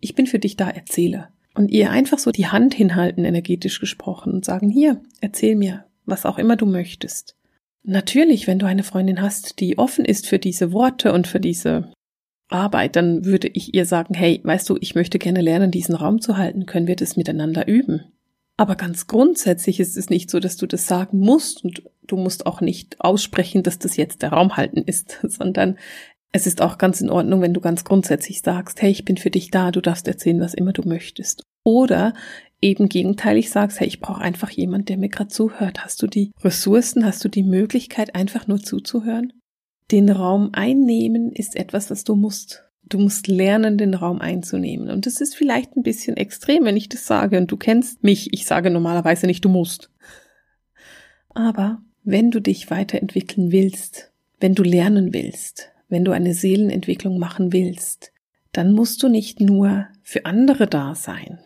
ich 0.00 0.14
bin 0.14 0.26
für 0.26 0.38
dich 0.38 0.56
da, 0.56 0.68
erzähle. 0.68 1.28
Und 1.54 1.70
ihr 1.70 1.90
einfach 1.90 2.18
so 2.18 2.30
die 2.30 2.46
Hand 2.46 2.74
hinhalten, 2.74 3.24
energetisch 3.24 3.78
gesprochen, 3.78 4.32
und 4.32 4.44
sagen, 4.44 4.70
hier, 4.70 5.02
erzähl 5.20 5.54
mir, 5.54 5.84
was 6.06 6.24
auch 6.24 6.38
immer 6.38 6.56
du 6.56 6.66
möchtest. 6.66 7.36
Natürlich, 7.82 8.46
wenn 8.46 8.58
du 8.58 8.66
eine 8.66 8.84
Freundin 8.84 9.20
hast, 9.20 9.60
die 9.60 9.76
offen 9.76 10.04
ist 10.04 10.26
für 10.26 10.38
diese 10.38 10.72
Worte 10.72 11.12
und 11.12 11.26
für 11.26 11.40
diese 11.40 11.92
Arbeit, 12.48 12.96
dann 12.96 13.24
würde 13.24 13.48
ich 13.48 13.74
ihr 13.74 13.86
sagen, 13.86 14.14
hey, 14.14 14.40
weißt 14.44 14.68
du, 14.70 14.78
ich 14.80 14.94
möchte 14.94 15.18
gerne 15.18 15.40
lernen, 15.40 15.70
diesen 15.70 15.94
Raum 15.94 16.20
zu 16.20 16.36
halten, 16.36 16.66
können 16.66 16.86
wir 16.86 16.96
das 16.96 17.16
miteinander 17.16 17.66
üben? 17.66 18.12
Aber 18.56 18.76
ganz 18.76 19.06
grundsätzlich 19.06 19.80
ist 19.80 19.96
es 19.96 20.10
nicht 20.10 20.30
so, 20.30 20.38
dass 20.38 20.56
du 20.56 20.66
das 20.66 20.86
sagen 20.86 21.18
musst 21.18 21.64
und 21.64 21.82
du 22.06 22.16
musst 22.16 22.46
auch 22.46 22.60
nicht 22.60 23.00
aussprechen, 23.00 23.62
dass 23.62 23.78
das 23.78 23.96
jetzt 23.96 24.22
der 24.22 24.32
Raum 24.32 24.56
halten 24.56 24.82
ist, 24.82 25.18
sondern 25.22 25.78
es 26.32 26.46
ist 26.46 26.62
auch 26.62 26.78
ganz 26.78 27.00
in 27.00 27.10
Ordnung, 27.10 27.42
wenn 27.42 27.54
du 27.54 27.60
ganz 27.60 27.84
grundsätzlich 27.84 28.40
sagst, 28.40 28.80
hey, 28.80 28.90
ich 28.90 29.04
bin 29.04 29.18
für 29.18 29.30
dich 29.30 29.50
da, 29.50 29.70
du 29.70 29.80
darfst 29.80 30.08
erzählen, 30.08 30.40
was 30.40 30.54
immer 30.54 30.72
du 30.72 30.82
möchtest. 30.86 31.44
Oder 31.62 32.14
eben 32.60 32.88
gegenteilig 32.88 33.50
sagst, 33.50 33.80
hey, 33.80 33.86
ich 33.86 34.00
brauche 34.00 34.22
einfach 34.22 34.50
jemand, 34.50 34.88
der 34.88 34.96
mir 34.96 35.10
gerade 35.10 35.28
zuhört. 35.28 35.84
Hast 35.84 36.00
du 36.02 36.06
die 36.06 36.32
Ressourcen, 36.42 37.04
hast 37.04 37.22
du 37.24 37.28
die 37.28 37.42
Möglichkeit, 37.42 38.14
einfach 38.14 38.46
nur 38.46 38.60
zuzuhören? 38.60 39.32
Den 39.90 40.08
Raum 40.08 40.50
einnehmen 40.52 41.32
ist 41.32 41.54
etwas, 41.54 41.90
was 41.90 42.04
du 42.04 42.16
musst. 42.16 42.64
Du 42.92 42.98
musst 42.98 43.26
lernen, 43.26 43.78
den 43.78 43.94
Raum 43.94 44.20
einzunehmen. 44.20 44.90
Und 44.90 45.06
das 45.06 45.22
ist 45.22 45.34
vielleicht 45.34 45.78
ein 45.78 45.82
bisschen 45.82 46.18
extrem, 46.18 46.66
wenn 46.66 46.76
ich 46.76 46.90
das 46.90 47.06
sage. 47.06 47.38
Und 47.38 47.50
du 47.50 47.56
kennst 47.56 48.04
mich. 48.04 48.34
Ich 48.34 48.44
sage 48.44 48.68
normalerweise 48.68 49.26
nicht, 49.26 49.42
du 49.46 49.48
musst. 49.48 49.90
Aber 51.30 51.80
wenn 52.04 52.30
du 52.30 52.38
dich 52.38 52.70
weiterentwickeln 52.70 53.50
willst, 53.50 54.12
wenn 54.40 54.54
du 54.54 54.62
lernen 54.62 55.14
willst, 55.14 55.70
wenn 55.88 56.04
du 56.04 56.12
eine 56.12 56.34
Seelenentwicklung 56.34 57.18
machen 57.18 57.54
willst, 57.54 58.12
dann 58.52 58.72
musst 58.74 59.02
du 59.02 59.08
nicht 59.08 59.40
nur 59.40 59.86
für 60.02 60.26
andere 60.26 60.66
da 60.66 60.94
sein, 60.94 61.38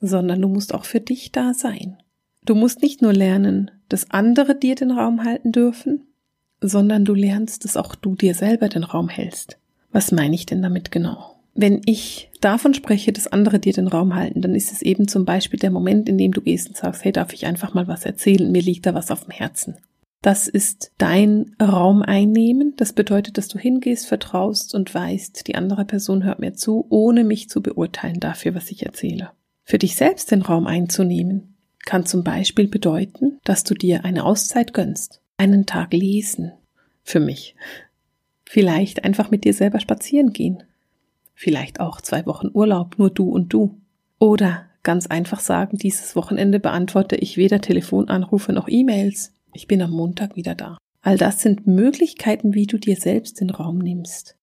sondern 0.00 0.42
du 0.42 0.48
musst 0.48 0.74
auch 0.74 0.84
für 0.84 1.00
dich 1.00 1.30
da 1.30 1.54
sein. 1.54 2.02
Du 2.44 2.56
musst 2.56 2.82
nicht 2.82 3.02
nur 3.02 3.12
lernen, 3.12 3.70
dass 3.88 4.10
andere 4.10 4.58
dir 4.58 4.74
den 4.74 4.90
Raum 4.90 5.22
halten 5.22 5.52
dürfen, 5.52 6.08
sondern 6.60 7.04
du 7.04 7.14
lernst, 7.14 7.64
dass 7.64 7.76
auch 7.76 7.94
du 7.94 8.16
dir 8.16 8.34
selber 8.34 8.68
den 8.68 8.82
Raum 8.82 9.08
hältst. 9.08 9.60
Was 9.96 10.12
meine 10.12 10.34
ich 10.34 10.44
denn 10.44 10.60
damit 10.60 10.90
genau? 10.90 11.36
Wenn 11.54 11.80
ich 11.86 12.30
davon 12.42 12.74
spreche, 12.74 13.14
dass 13.14 13.28
andere 13.28 13.58
dir 13.58 13.72
den 13.72 13.88
Raum 13.88 14.14
halten, 14.14 14.42
dann 14.42 14.54
ist 14.54 14.70
es 14.70 14.82
eben 14.82 15.08
zum 15.08 15.24
Beispiel 15.24 15.58
der 15.58 15.70
Moment, 15.70 16.06
in 16.10 16.18
dem 16.18 16.32
du 16.32 16.42
gehst 16.42 16.68
und 16.68 16.76
sagst, 16.76 17.02
hey, 17.02 17.12
darf 17.12 17.32
ich 17.32 17.46
einfach 17.46 17.72
mal 17.72 17.88
was 17.88 18.04
erzählen? 18.04 18.52
Mir 18.52 18.60
liegt 18.60 18.84
da 18.84 18.92
was 18.92 19.10
auf 19.10 19.24
dem 19.24 19.30
Herzen. 19.30 19.78
Das 20.20 20.48
ist 20.48 20.92
dein 20.98 21.56
Raum 21.58 22.02
einnehmen. 22.02 22.74
Das 22.76 22.92
bedeutet, 22.92 23.38
dass 23.38 23.48
du 23.48 23.58
hingehst, 23.58 24.06
vertraust 24.06 24.74
und 24.74 24.94
weißt, 24.94 25.48
die 25.48 25.54
andere 25.54 25.86
Person 25.86 26.24
hört 26.24 26.40
mir 26.40 26.52
zu, 26.52 26.84
ohne 26.90 27.24
mich 27.24 27.48
zu 27.48 27.62
beurteilen 27.62 28.20
dafür, 28.20 28.54
was 28.54 28.70
ich 28.70 28.84
erzähle. 28.84 29.30
Für 29.64 29.78
dich 29.78 29.96
selbst 29.96 30.30
den 30.30 30.42
Raum 30.42 30.66
einzunehmen 30.66 31.56
kann 31.86 32.04
zum 32.04 32.22
Beispiel 32.22 32.68
bedeuten, 32.68 33.38
dass 33.44 33.64
du 33.64 33.72
dir 33.72 34.04
eine 34.04 34.24
Auszeit 34.26 34.74
gönnst, 34.74 35.22
einen 35.38 35.64
Tag 35.64 35.94
lesen. 35.94 36.52
Für 37.02 37.20
mich. 37.20 37.54
Vielleicht 38.48 39.04
einfach 39.04 39.30
mit 39.30 39.44
dir 39.44 39.52
selber 39.52 39.80
spazieren 39.80 40.32
gehen. 40.32 40.62
Vielleicht 41.34 41.80
auch 41.80 42.00
zwei 42.00 42.24
Wochen 42.26 42.48
Urlaub, 42.52 42.98
nur 42.98 43.10
du 43.10 43.28
und 43.28 43.52
du. 43.52 43.76
Oder 44.18 44.64
ganz 44.82 45.06
einfach 45.08 45.40
sagen, 45.40 45.76
dieses 45.76 46.16
Wochenende 46.16 46.60
beantworte 46.60 47.16
ich 47.16 47.36
weder 47.36 47.60
Telefonanrufe 47.60 48.52
noch 48.52 48.68
E-Mails. 48.68 49.32
Ich 49.52 49.66
bin 49.66 49.82
am 49.82 49.90
Montag 49.90 50.36
wieder 50.36 50.54
da. 50.54 50.78
All 51.02 51.18
das 51.18 51.42
sind 51.42 51.66
Möglichkeiten, 51.66 52.54
wie 52.54 52.66
du 52.66 52.78
dir 52.78 52.96
selbst 52.96 53.40
den 53.40 53.50
Raum 53.50 53.78
nimmst 53.78 54.36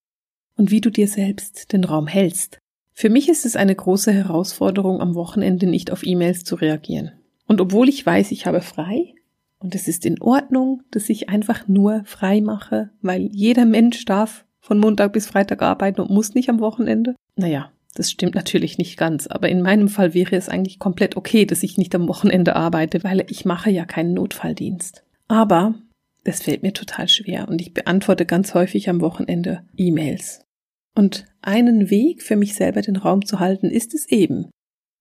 und 0.55 0.69
wie 0.69 0.81
du 0.81 0.91
dir 0.91 1.07
selbst 1.07 1.73
den 1.73 1.83
Raum 1.83 2.07
hältst. 2.07 2.59
Für 2.93 3.09
mich 3.09 3.27
ist 3.27 3.45
es 3.45 3.55
eine 3.55 3.73
große 3.73 4.11
Herausforderung, 4.11 5.01
am 5.01 5.15
Wochenende 5.15 5.65
nicht 5.65 5.91
auf 5.91 6.05
E-Mails 6.05 6.43
zu 6.43 6.55
reagieren. 6.55 7.11
Und 7.47 7.59
obwohl 7.59 7.89
ich 7.89 8.05
weiß, 8.05 8.31
ich 8.31 8.45
habe 8.45 8.61
frei, 8.61 9.12
und 9.63 9.73
es 9.75 9.87
ist 9.87 10.05
in 10.05 10.21
Ordnung, 10.21 10.83
dass 10.91 11.09
ich 11.09 11.29
einfach 11.29 11.67
nur 11.67 12.03
frei 12.05 12.41
mache, 12.41 12.89
weil 13.01 13.29
jeder 13.31 13.65
Mensch 13.65 14.03
darf 14.05 14.45
von 14.59 14.77
Montag 14.77 15.13
bis 15.13 15.25
Freitag 15.25 15.61
arbeiten 15.61 16.01
und 16.01 16.11
muss 16.11 16.35
nicht 16.35 16.49
am 16.49 16.59
Wochenende. 16.59 17.15
Naja, 17.35 17.71
das 17.95 18.11
stimmt 18.11 18.35
natürlich 18.35 18.77
nicht 18.77 18.97
ganz, 18.97 19.27
aber 19.27 19.49
in 19.49 19.61
meinem 19.61 19.87
Fall 19.87 20.13
wäre 20.13 20.35
es 20.35 20.49
eigentlich 20.49 20.79
komplett 20.79 21.15
okay, 21.15 21.45
dass 21.45 21.63
ich 21.63 21.77
nicht 21.77 21.95
am 21.95 22.07
Wochenende 22.07 22.55
arbeite, 22.55 23.03
weil 23.03 23.25
ich 23.29 23.45
mache 23.45 23.71
ja 23.71 23.85
keinen 23.85 24.13
Notfalldienst. 24.13 25.03
Aber 25.27 25.75
das 26.23 26.41
fällt 26.41 26.61
mir 26.61 26.73
total 26.73 27.07
schwer 27.07 27.47
und 27.47 27.61
ich 27.61 27.73
beantworte 27.73 28.25
ganz 28.25 28.53
häufig 28.53 28.89
am 28.89 29.01
Wochenende 29.01 29.63
E-Mails. 29.77 30.41
Und 30.95 31.25
einen 31.41 31.89
Weg 31.89 32.21
für 32.21 32.35
mich 32.35 32.55
selber 32.55 32.81
den 32.81 32.97
Raum 32.97 33.25
zu 33.25 33.39
halten, 33.39 33.67
ist 33.67 33.93
es 33.93 34.07
eben, 34.09 34.49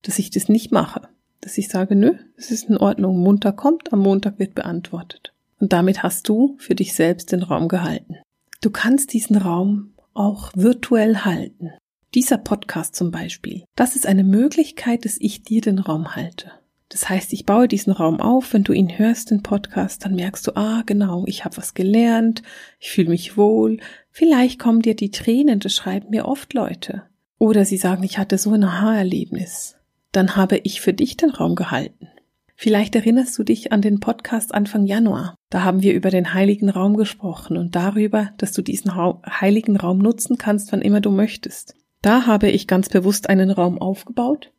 dass 0.03 0.19
ich 0.19 0.31
das 0.31 0.49
nicht 0.49 0.71
mache. 0.71 1.09
Dass 1.43 1.57
ich 1.57 1.67
sage, 1.67 1.97
nö, 1.97 2.13
es 2.37 2.51
ist 2.51 2.69
in 2.69 2.77
Ordnung, 2.77 3.19
Montag 3.19 3.57
kommt, 3.57 3.91
am 3.91 3.99
Montag 3.99 4.39
wird 4.39 4.55
beantwortet. 4.55 5.33
Und 5.59 5.73
damit 5.73 6.01
hast 6.01 6.29
du 6.29 6.55
für 6.57 6.73
dich 6.73 6.93
selbst 6.93 7.33
den 7.33 7.43
Raum 7.43 7.67
gehalten. 7.67 8.15
Du 8.61 8.69
kannst 8.69 9.11
diesen 9.11 9.35
Raum 9.35 9.93
auch 10.13 10.51
virtuell 10.55 11.17
halten. 11.17 11.71
Dieser 12.13 12.37
Podcast 12.37 12.95
zum 12.95 13.11
Beispiel, 13.11 13.65
das 13.75 13.97
ist 13.97 14.07
eine 14.07 14.23
Möglichkeit, 14.23 15.03
dass 15.03 15.17
ich 15.19 15.43
dir 15.43 15.59
den 15.59 15.79
Raum 15.79 16.15
halte. 16.15 16.49
Das 16.87 17.09
heißt, 17.09 17.33
ich 17.33 17.45
baue 17.45 17.67
diesen 17.67 17.91
Raum 17.91 18.21
auf, 18.21 18.53
wenn 18.53 18.63
du 18.63 18.71
ihn 18.71 18.97
hörst, 18.97 19.29
den 19.29 19.43
Podcast, 19.43 20.05
dann 20.05 20.15
merkst 20.15 20.47
du, 20.47 20.55
ah, 20.55 20.83
genau, 20.85 21.25
ich 21.27 21.43
habe 21.43 21.57
was 21.57 21.73
gelernt, 21.73 22.41
ich 22.79 22.91
fühle 22.91 23.09
mich 23.09 23.35
wohl. 23.35 23.79
Vielleicht 24.11 24.59
kommen 24.59 24.81
dir 24.81 24.95
die 24.95 25.11
Tränen, 25.11 25.59
das 25.59 25.73
schreiben 25.73 26.11
mir 26.11 26.25
oft 26.25 26.53
Leute. 26.53 27.03
Oder 27.37 27.65
sie 27.65 27.77
sagen, 27.77 28.03
ich 28.03 28.17
hatte 28.17 28.37
so 28.37 28.51
ein 28.51 28.63
Aha-Erlebnis. 28.63 29.75
Dann 30.13 30.35
habe 30.35 30.57
ich 30.63 30.79
für 30.79 30.93
dich 30.93 31.17
den 31.17 31.31
Raum 31.31 31.55
gehalten. 31.55 32.07
Vielleicht 32.55 32.95
erinnerst 32.95 33.37
du 33.37 33.43
dich 33.43 33.71
an 33.71 33.81
den 33.81 33.99
Podcast 33.99 34.53
Anfang 34.53 34.85
Januar. 34.85 35.33
Da 35.49 35.63
haben 35.63 35.81
wir 35.81 35.95
über 35.95 36.11
den 36.11 36.35
heiligen 36.35 36.69
Raum 36.69 36.97
gesprochen 36.97 37.57
und 37.57 37.75
darüber, 37.75 38.29
dass 38.37 38.51
du 38.51 38.61
diesen 38.61 38.95
heiligen 38.95 39.75
Raum 39.75 39.97
nutzen 39.97 40.37
kannst, 40.37 40.71
wann 40.71 40.83
immer 40.83 41.01
du 41.01 41.09
möchtest. 41.09 41.75
Da 42.03 42.27
habe 42.27 42.49
ich 42.49 42.67
ganz 42.67 42.89
bewusst 42.89 43.27
einen 43.27 43.49
Raum 43.49 43.81
aufgebaut, 43.81 44.51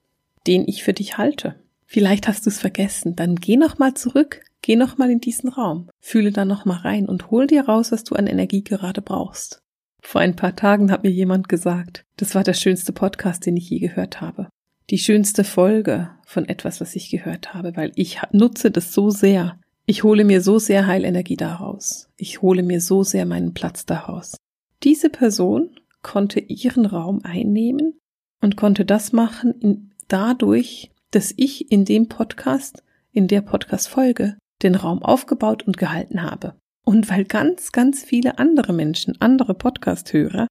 den 0.48 0.66
ich 0.66 0.82
für 0.82 0.92
dich 0.92 1.18
halte. 1.18 1.54
Vielleicht 1.86 2.26
hast 2.26 2.46
du 2.46 2.50
es 2.50 2.58
vergessen, 2.58 3.14
dann 3.14 3.36
geh 3.36 3.56
nochmal 3.56 3.94
zurück, 3.94 4.40
geh 4.60 4.74
nochmal 4.74 5.10
in 5.10 5.20
diesen 5.20 5.50
Raum, 5.50 5.88
fühle 6.00 6.32
da 6.32 6.44
nochmal 6.44 6.78
rein 6.78 7.08
und 7.08 7.30
hol 7.30 7.46
dir 7.46 7.66
raus, 7.66 7.92
was 7.92 8.02
du 8.02 8.16
an 8.16 8.26
Energie 8.26 8.64
gerade 8.64 9.02
brauchst. 9.02 9.62
Vor 10.02 10.20
ein 10.20 10.34
paar 10.34 10.56
Tagen 10.56 10.90
hat 10.90 11.04
mir 11.04 11.12
jemand 11.12 11.48
gesagt, 11.48 12.04
das 12.16 12.34
war 12.34 12.42
der 12.42 12.54
schönste 12.54 12.92
Podcast, 12.92 13.46
den 13.46 13.56
ich 13.56 13.70
je 13.70 13.78
gehört 13.78 14.20
habe. 14.20 14.48
Die 14.90 14.98
schönste 14.98 15.44
Folge 15.44 16.10
von 16.26 16.46
etwas, 16.46 16.80
was 16.80 16.94
ich 16.94 17.10
gehört 17.10 17.54
habe, 17.54 17.74
weil 17.76 17.92
ich 17.94 18.20
nutze 18.32 18.70
das 18.70 18.92
so 18.92 19.08
sehr. 19.08 19.58
Ich 19.86 20.02
hole 20.02 20.24
mir 20.24 20.42
so 20.42 20.58
sehr 20.58 20.86
Heilenergie 20.86 21.36
daraus. 21.36 22.10
Ich 22.16 22.42
hole 22.42 22.62
mir 22.62 22.80
so 22.80 23.02
sehr 23.02 23.24
meinen 23.24 23.54
Platz 23.54 23.86
daraus. 23.86 24.36
Diese 24.82 25.08
Person 25.08 25.70
konnte 26.02 26.38
ihren 26.38 26.84
Raum 26.84 27.20
einnehmen 27.24 27.98
und 28.42 28.56
konnte 28.56 28.84
das 28.84 29.12
machen 29.12 29.54
in, 29.60 29.90
dadurch, 30.08 30.90
dass 31.10 31.32
ich 31.34 31.72
in 31.72 31.86
dem 31.86 32.08
Podcast, 32.08 32.82
in 33.10 33.26
der 33.26 33.40
Podcast-Folge, 33.40 34.36
den 34.62 34.74
Raum 34.74 35.02
aufgebaut 35.02 35.62
und 35.62 35.78
gehalten 35.78 36.22
habe. 36.22 36.54
Und 36.84 37.08
weil 37.08 37.24
ganz, 37.24 37.72
ganz 37.72 38.04
viele 38.04 38.38
andere 38.38 38.74
Menschen, 38.74 39.18
andere 39.20 39.54
Podcast-Hörer 39.54 40.46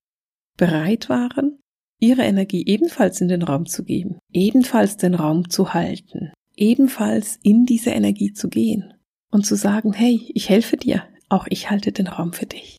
bereit 0.56 1.08
waren, 1.08 1.60
ihre 2.04 2.22
Energie 2.22 2.64
ebenfalls 2.66 3.20
in 3.20 3.28
den 3.28 3.42
Raum 3.42 3.66
zu 3.66 3.82
geben, 3.82 4.18
ebenfalls 4.30 4.98
den 4.98 5.14
Raum 5.14 5.48
zu 5.48 5.72
halten, 5.72 6.32
ebenfalls 6.54 7.38
in 7.42 7.64
diese 7.64 7.90
Energie 7.90 8.32
zu 8.32 8.48
gehen 8.48 8.92
und 9.30 9.46
zu 9.46 9.56
sagen, 9.56 9.94
hey, 9.94 10.30
ich 10.34 10.50
helfe 10.50 10.76
dir, 10.76 11.04
auch 11.30 11.46
ich 11.48 11.70
halte 11.70 11.92
den 11.92 12.06
Raum 12.06 12.32
für 12.34 12.46
dich. 12.46 12.76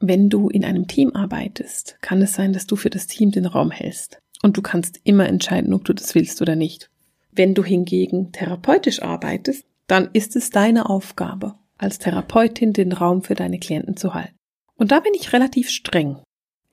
Wenn 0.00 0.28
du 0.28 0.48
in 0.48 0.64
einem 0.64 0.88
Team 0.88 1.14
arbeitest, 1.14 1.96
kann 2.02 2.20
es 2.20 2.34
sein, 2.34 2.52
dass 2.52 2.66
du 2.66 2.76
für 2.76 2.90
das 2.90 3.06
Team 3.06 3.30
den 3.30 3.46
Raum 3.46 3.70
hältst. 3.70 4.18
Und 4.42 4.56
du 4.56 4.62
kannst 4.62 5.00
immer 5.04 5.26
entscheiden, 5.26 5.72
ob 5.72 5.84
du 5.84 5.94
das 5.94 6.14
willst 6.14 6.42
oder 6.42 6.56
nicht. 6.56 6.90
Wenn 7.32 7.54
du 7.54 7.64
hingegen 7.64 8.32
therapeutisch 8.32 9.00
arbeitest, 9.00 9.64
dann 9.86 10.10
ist 10.12 10.36
es 10.36 10.50
deine 10.50 10.90
Aufgabe, 10.90 11.54
als 11.78 11.98
Therapeutin 11.98 12.72
den 12.72 12.92
Raum 12.92 13.22
für 13.22 13.34
deine 13.34 13.58
Klienten 13.58 13.96
zu 13.96 14.12
halten. 14.12 14.36
Und 14.74 14.90
da 14.90 15.00
bin 15.00 15.14
ich 15.14 15.32
relativ 15.32 15.70
streng. 15.70 16.18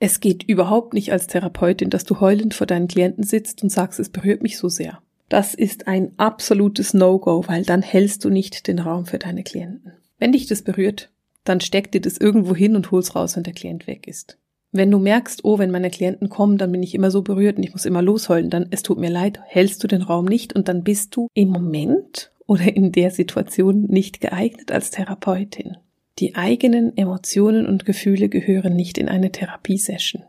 Es 0.06 0.20
geht 0.20 0.42
überhaupt 0.42 0.92
nicht 0.92 1.12
als 1.12 1.28
Therapeutin, 1.28 1.88
dass 1.88 2.04
du 2.04 2.20
heulend 2.20 2.52
vor 2.52 2.66
deinen 2.66 2.88
Klienten 2.88 3.24
sitzt 3.24 3.62
und 3.62 3.70
sagst, 3.70 3.98
es 3.98 4.10
berührt 4.10 4.42
mich 4.42 4.58
so 4.58 4.68
sehr. 4.68 4.98
Das 5.30 5.54
ist 5.54 5.88
ein 5.88 6.12
absolutes 6.18 6.92
No-Go, 6.92 7.44
weil 7.46 7.64
dann 7.64 7.80
hältst 7.80 8.22
du 8.22 8.28
nicht 8.28 8.68
den 8.68 8.80
Raum 8.80 9.06
für 9.06 9.18
deine 9.18 9.42
Klienten. 9.42 9.94
Wenn 10.18 10.32
dich 10.32 10.46
das 10.46 10.60
berührt, 10.60 11.10
dann 11.44 11.62
steck 11.62 11.90
dir 11.90 12.02
das 12.02 12.18
irgendwo 12.18 12.54
hin 12.54 12.76
und 12.76 12.90
hol's 12.90 13.16
raus, 13.16 13.34
wenn 13.34 13.44
der 13.44 13.54
Klient 13.54 13.86
weg 13.86 14.06
ist. 14.06 14.36
Wenn 14.72 14.90
du 14.90 14.98
merkst, 14.98 15.42
oh, 15.42 15.58
wenn 15.58 15.70
meine 15.70 15.88
Klienten 15.88 16.28
kommen, 16.28 16.58
dann 16.58 16.70
bin 16.70 16.82
ich 16.82 16.94
immer 16.94 17.10
so 17.10 17.22
berührt 17.22 17.56
und 17.56 17.62
ich 17.62 17.72
muss 17.72 17.86
immer 17.86 18.02
losheulen, 18.02 18.50
dann 18.50 18.66
es 18.72 18.82
tut 18.82 18.98
mir 18.98 19.08
leid, 19.08 19.40
hältst 19.46 19.82
du 19.82 19.88
den 19.88 20.02
Raum 20.02 20.26
nicht 20.26 20.54
und 20.54 20.68
dann 20.68 20.84
bist 20.84 21.16
du 21.16 21.28
im 21.32 21.48
Moment 21.48 22.30
oder 22.44 22.76
in 22.76 22.92
der 22.92 23.10
Situation 23.10 23.86
nicht 23.88 24.20
geeignet 24.20 24.70
als 24.70 24.90
Therapeutin. 24.90 25.78
Die 26.18 26.36
eigenen 26.36 26.96
Emotionen 26.96 27.66
und 27.66 27.84
Gefühle 27.84 28.28
gehören 28.28 28.76
nicht 28.76 28.98
in 28.98 29.08
eine 29.08 29.32
Therapiesession. 29.32 30.22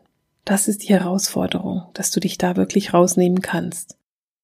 Das 0.44 0.68
ist 0.68 0.82
die 0.82 0.92
Herausforderung, 0.92 1.84
dass 1.94 2.10
du 2.10 2.20
dich 2.20 2.38
da 2.38 2.56
wirklich 2.56 2.92
rausnehmen 2.92 3.40
kannst. 3.40 3.96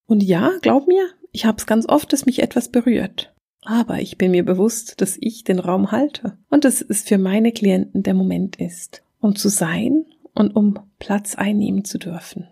Und 0.06 0.22
ja, 0.22 0.52
glaub 0.60 0.86
mir, 0.86 1.04
ich 1.32 1.46
hab's 1.46 1.66
ganz 1.66 1.88
oft, 1.88 2.12
dass 2.12 2.26
mich 2.26 2.42
etwas 2.42 2.68
berührt. 2.68 3.32
Aber 3.62 4.00
ich 4.00 4.18
bin 4.18 4.32
mir 4.32 4.44
bewusst, 4.44 5.00
dass 5.00 5.16
ich 5.20 5.44
den 5.44 5.58
Raum 5.58 5.92
halte 5.92 6.36
und 6.50 6.64
dass 6.64 6.82
es 6.82 7.02
für 7.02 7.18
meine 7.18 7.52
Klienten 7.52 8.02
der 8.02 8.14
Moment 8.14 8.56
ist, 8.56 9.02
um 9.20 9.36
zu 9.36 9.48
sein 9.48 10.04
und 10.34 10.54
um 10.56 10.78
Platz 10.98 11.36
einnehmen 11.36 11.84
zu 11.84 11.98
dürfen. 11.98 12.48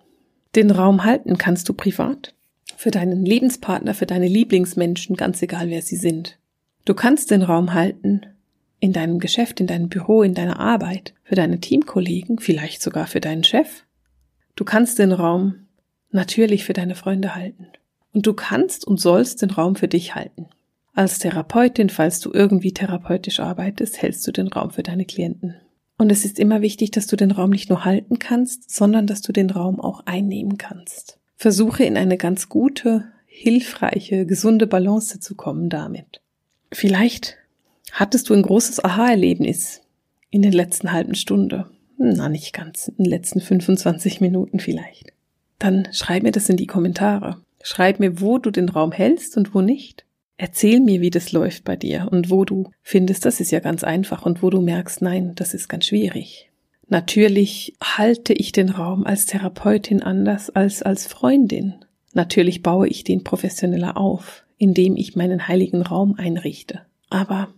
Den 0.54 0.70
Raum 0.70 1.04
halten 1.04 1.38
kannst 1.38 1.68
du 1.68 1.74
privat, 1.74 2.34
für 2.76 2.90
deinen 2.90 3.24
Lebenspartner, 3.24 3.94
für 3.94 4.06
deine 4.06 4.28
Lieblingsmenschen, 4.28 5.16
ganz 5.16 5.42
egal 5.42 5.68
wer 5.68 5.82
sie 5.82 5.96
sind. 5.96 6.38
Du 6.84 6.94
kannst 6.94 7.30
den 7.30 7.42
Raum 7.42 7.74
halten 7.74 8.22
in 8.80 8.92
deinem 8.92 9.18
Geschäft, 9.18 9.60
in 9.60 9.66
deinem 9.66 9.88
Büro, 9.88 10.22
in 10.22 10.34
deiner 10.34 10.58
Arbeit, 10.58 11.14
für 11.22 11.34
deine 11.34 11.60
Teamkollegen, 11.60 12.38
vielleicht 12.38 12.82
sogar 12.82 13.06
für 13.06 13.20
deinen 13.20 13.44
Chef. 13.44 13.84
Du 14.56 14.64
kannst 14.64 14.98
den 14.98 15.12
Raum 15.12 15.66
natürlich 16.10 16.64
für 16.64 16.72
deine 16.72 16.94
Freunde 16.94 17.34
halten. 17.34 17.68
Und 18.12 18.26
du 18.26 18.32
kannst 18.34 18.86
und 18.86 19.00
sollst 19.00 19.42
den 19.42 19.50
Raum 19.50 19.76
für 19.76 19.86
dich 19.86 20.14
halten. 20.14 20.48
Als 20.94 21.20
Therapeutin, 21.20 21.88
falls 21.88 22.18
du 22.20 22.32
irgendwie 22.32 22.72
therapeutisch 22.72 23.38
arbeitest, 23.38 24.02
hältst 24.02 24.26
du 24.26 24.32
den 24.32 24.48
Raum 24.48 24.70
für 24.70 24.82
deine 24.82 25.04
Klienten. 25.04 25.54
Und 25.96 26.10
es 26.10 26.24
ist 26.24 26.38
immer 26.38 26.62
wichtig, 26.62 26.90
dass 26.90 27.06
du 27.06 27.14
den 27.14 27.30
Raum 27.30 27.50
nicht 27.50 27.68
nur 27.68 27.84
halten 27.84 28.18
kannst, 28.18 28.74
sondern 28.74 29.06
dass 29.06 29.20
du 29.20 29.32
den 29.32 29.50
Raum 29.50 29.80
auch 29.80 30.06
einnehmen 30.06 30.58
kannst. 30.58 31.18
Versuche 31.36 31.84
in 31.84 31.96
eine 31.96 32.16
ganz 32.16 32.48
gute, 32.48 33.04
hilfreiche, 33.26 34.26
gesunde 34.26 34.66
Balance 34.66 35.20
zu 35.20 35.34
kommen 35.36 35.68
damit. 35.68 36.20
Vielleicht 36.72 37.36
hattest 37.92 38.28
du 38.28 38.34
ein 38.34 38.42
großes 38.42 38.84
Aha-Erlebnis 38.84 39.82
in 40.30 40.42
den 40.42 40.52
letzten 40.52 40.92
halben 40.92 41.14
Stunde. 41.14 41.66
Na, 41.98 42.28
nicht 42.28 42.52
ganz, 42.52 42.88
in 42.88 43.04
den 43.04 43.10
letzten 43.10 43.40
25 43.40 44.20
Minuten 44.20 44.60
vielleicht. 44.60 45.12
Dann 45.58 45.88
schreib 45.92 46.22
mir 46.22 46.32
das 46.32 46.48
in 46.48 46.56
die 46.56 46.66
Kommentare. 46.66 47.36
Schreib 47.62 48.00
mir, 48.00 48.20
wo 48.20 48.38
du 48.38 48.50
den 48.50 48.68
Raum 48.68 48.92
hältst 48.92 49.36
und 49.36 49.54
wo 49.54 49.60
nicht. 49.60 50.06
Erzähl 50.38 50.80
mir, 50.80 51.02
wie 51.02 51.10
das 51.10 51.32
läuft 51.32 51.64
bei 51.64 51.76
dir 51.76 52.08
und 52.10 52.30
wo 52.30 52.46
du 52.46 52.70
findest, 52.82 53.26
das 53.26 53.40
ist 53.40 53.50
ja 53.50 53.60
ganz 53.60 53.84
einfach 53.84 54.24
und 54.24 54.42
wo 54.42 54.48
du 54.48 54.62
merkst, 54.62 55.02
nein, 55.02 55.34
das 55.34 55.52
ist 55.52 55.68
ganz 55.68 55.84
schwierig. 55.84 56.50
Natürlich 56.88 57.74
halte 57.82 58.32
ich 58.32 58.50
den 58.50 58.70
Raum 58.70 59.04
als 59.04 59.26
Therapeutin 59.26 60.02
anders 60.02 60.48
als 60.48 60.82
als 60.82 61.06
Freundin. 61.06 61.74
Natürlich 62.14 62.62
baue 62.62 62.88
ich 62.88 63.04
den 63.04 63.22
professioneller 63.22 63.98
auf, 63.98 64.44
indem 64.56 64.96
ich 64.96 65.14
meinen 65.14 65.46
heiligen 65.46 65.82
Raum 65.82 66.14
einrichte. 66.16 66.80
Aber 67.10 67.48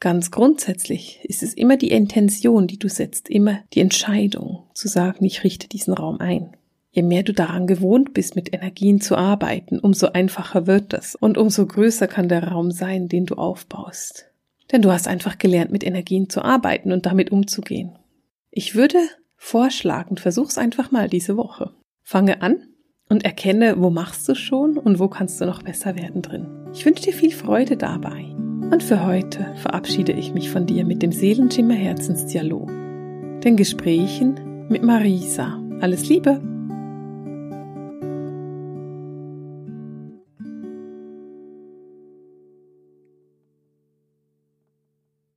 ganz 0.00 0.30
grundsätzlich 0.30 1.20
ist 1.24 1.42
es 1.42 1.54
immer 1.54 1.76
die 1.76 1.90
Intention, 1.90 2.66
die 2.66 2.78
du 2.78 2.88
setzt, 2.88 3.28
immer 3.28 3.60
die 3.72 3.80
Entscheidung 3.80 4.64
zu 4.74 4.88
sagen, 4.88 5.24
ich 5.24 5.44
richte 5.44 5.68
diesen 5.68 5.94
Raum 5.94 6.18
ein. 6.20 6.56
Je 6.90 7.02
mehr 7.02 7.22
du 7.22 7.32
daran 7.32 7.66
gewohnt 7.66 8.14
bist, 8.14 8.34
mit 8.34 8.52
Energien 8.52 9.00
zu 9.00 9.16
arbeiten, 9.16 9.78
umso 9.78 10.08
einfacher 10.08 10.66
wird 10.66 10.92
das 10.92 11.14
und 11.14 11.36
umso 11.36 11.66
größer 11.66 12.08
kann 12.08 12.28
der 12.28 12.44
Raum 12.44 12.70
sein, 12.70 13.08
den 13.08 13.26
du 13.26 13.34
aufbaust. 13.34 14.30
Denn 14.72 14.82
du 14.82 14.90
hast 14.90 15.08
einfach 15.08 15.38
gelernt, 15.38 15.70
mit 15.70 15.84
Energien 15.84 16.28
zu 16.28 16.42
arbeiten 16.42 16.92
und 16.92 17.06
damit 17.06 17.30
umzugehen. 17.30 17.98
Ich 18.50 18.74
würde 18.74 18.98
vorschlagen, 19.36 20.16
versuch's 20.16 20.58
einfach 20.58 20.90
mal 20.90 21.08
diese 21.08 21.36
Woche. 21.36 21.72
Fange 22.02 22.42
an 22.42 22.66
und 23.08 23.24
erkenne, 23.24 23.76
wo 23.78 23.90
machst 23.90 24.28
du 24.28 24.34
schon 24.34 24.76
und 24.76 24.98
wo 24.98 25.08
kannst 25.08 25.40
du 25.40 25.46
noch 25.46 25.62
besser 25.62 25.94
werden 25.96 26.22
drin. 26.22 26.46
Ich 26.72 26.84
wünsche 26.84 27.04
dir 27.04 27.14
viel 27.14 27.32
Freude 27.32 27.76
dabei. 27.76 28.34
Und 28.70 28.82
für 28.82 29.04
heute 29.06 29.54
verabschiede 29.56 30.12
ich 30.12 30.34
mich 30.34 30.50
von 30.50 30.66
dir 30.66 30.84
mit 30.84 31.02
dem 31.02 31.10
Seelenschimmer 31.10 31.74
Herzensdialog. 31.74 32.68
Den 33.42 33.56
Gesprächen 33.56 34.66
mit 34.68 34.82
Marisa. 34.82 35.58
Alles 35.80 36.08
Liebe! 36.08 36.57